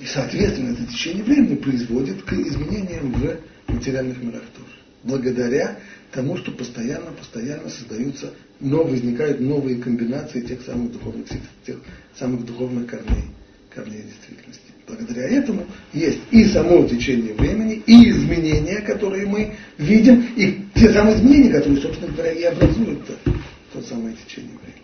И, 0.00 0.06
соответственно, 0.06 0.72
это 0.72 0.86
течение 0.86 1.24
времени 1.24 1.56
производит 1.56 2.22
к 2.22 2.32
изменениям 2.32 3.12
в 3.12 3.72
материальных 3.72 4.22
мирах 4.22 4.42
тоже. 4.56 4.68
Благодаря 5.02 5.78
тому, 6.12 6.36
что 6.36 6.52
постоянно, 6.52 7.12
постоянно 7.12 7.68
создаются, 7.68 8.32
новые, 8.60 8.92
возникают 8.92 9.40
новые 9.40 9.78
комбинации 9.78 10.40
тех 10.40 10.62
самых 10.62 10.92
духовных, 10.92 11.26
тех 11.66 11.76
самых 12.16 12.44
духовных 12.44 12.86
корней, 12.86 13.24
корней 13.74 14.02
действительности. 14.02 14.62
Благодаря 14.86 15.28
этому 15.28 15.66
есть 15.92 16.20
и 16.30 16.44
само 16.46 16.86
течение 16.86 17.34
времени, 17.34 17.82
и 17.86 18.10
изменения, 18.10 18.80
которые 18.80 19.26
мы 19.26 19.54
видим, 19.76 20.24
и 20.36 20.64
те 20.74 20.92
самые 20.92 21.16
изменения, 21.16 21.50
которые, 21.50 21.80
собственно 21.80 22.12
говоря, 22.12 22.32
и 22.32 22.42
образуют 22.44 23.06
то, 23.06 23.14
то 23.72 23.82
самое 23.82 24.16
течение 24.26 24.56
времени. 24.58 24.82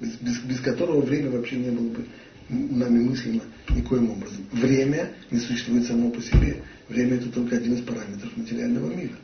Без, 0.00 0.12
без, 0.20 0.38
без 0.44 0.60
которого 0.60 1.00
время 1.00 1.30
вообще 1.30 1.56
не 1.56 1.70
было 1.70 1.88
бы 1.88 2.04
нами 2.48 3.04
мыслимо 3.04 3.42
никоим 3.70 4.10
образом. 4.10 4.44
Время 4.52 5.10
не 5.30 5.38
существует 5.38 5.86
само 5.86 6.10
по 6.10 6.20
себе. 6.22 6.62
Время 6.88 7.16
это 7.16 7.28
только 7.30 7.56
один 7.56 7.74
из 7.74 7.82
параметров 7.82 8.30
материального 8.36 8.92
мира. 8.92 9.16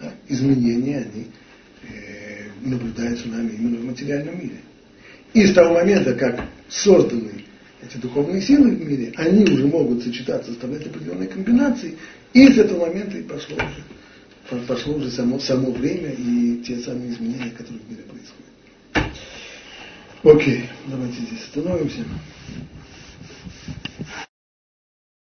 Да? 0.00 0.12
Изменения, 0.28 0.98
они 0.98 1.26
э, 1.82 2.48
наблюдаются 2.62 3.28
нами 3.28 3.52
именно 3.52 3.78
в 3.78 3.84
материальном 3.84 4.38
мире. 4.38 4.60
И 5.34 5.46
с 5.46 5.54
того 5.54 5.74
момента, 5.74 6.14
как 6.14 6.44
созданы 6.68 7.44
эти 7.82 7.96
духовные 7.98 8.42
силы 8.42 8.70
в 8.70 8.86
мире, 8.86 9.12
они 9.16 9.44
уже 9.44 9.66
могут 9.66 10.02
сочетаться, 10.02 10.50
составлять 10.50 10.86
определенные 10.86 11.28
комбинации, 11.28 11.96
и 12.32 12.48
с 12.48 12.58
этого 12.58 12.86
момента 12.86 13.16
и 13.18 13.22
пошло 13.22 13.56
уже, 13.56 14.64
пошло 14.66 14.94
уже 14.94 15.10
само, 15.10 15.38
само 15.38 15.70
время 15.70 16.10
и 16.12 16.62
те 16.66 16.78
самые 16.78 17.12
изменения, 17.12 17.50
которые 17.50 17.82
в 17.84 17.90
мире 17.90 18.02
происходят. 18.02 18.47
Окей, 20.24 20.68
давайте 20.86 21.14
здесь 21.14 21.42
остановимся. 21.44 22.04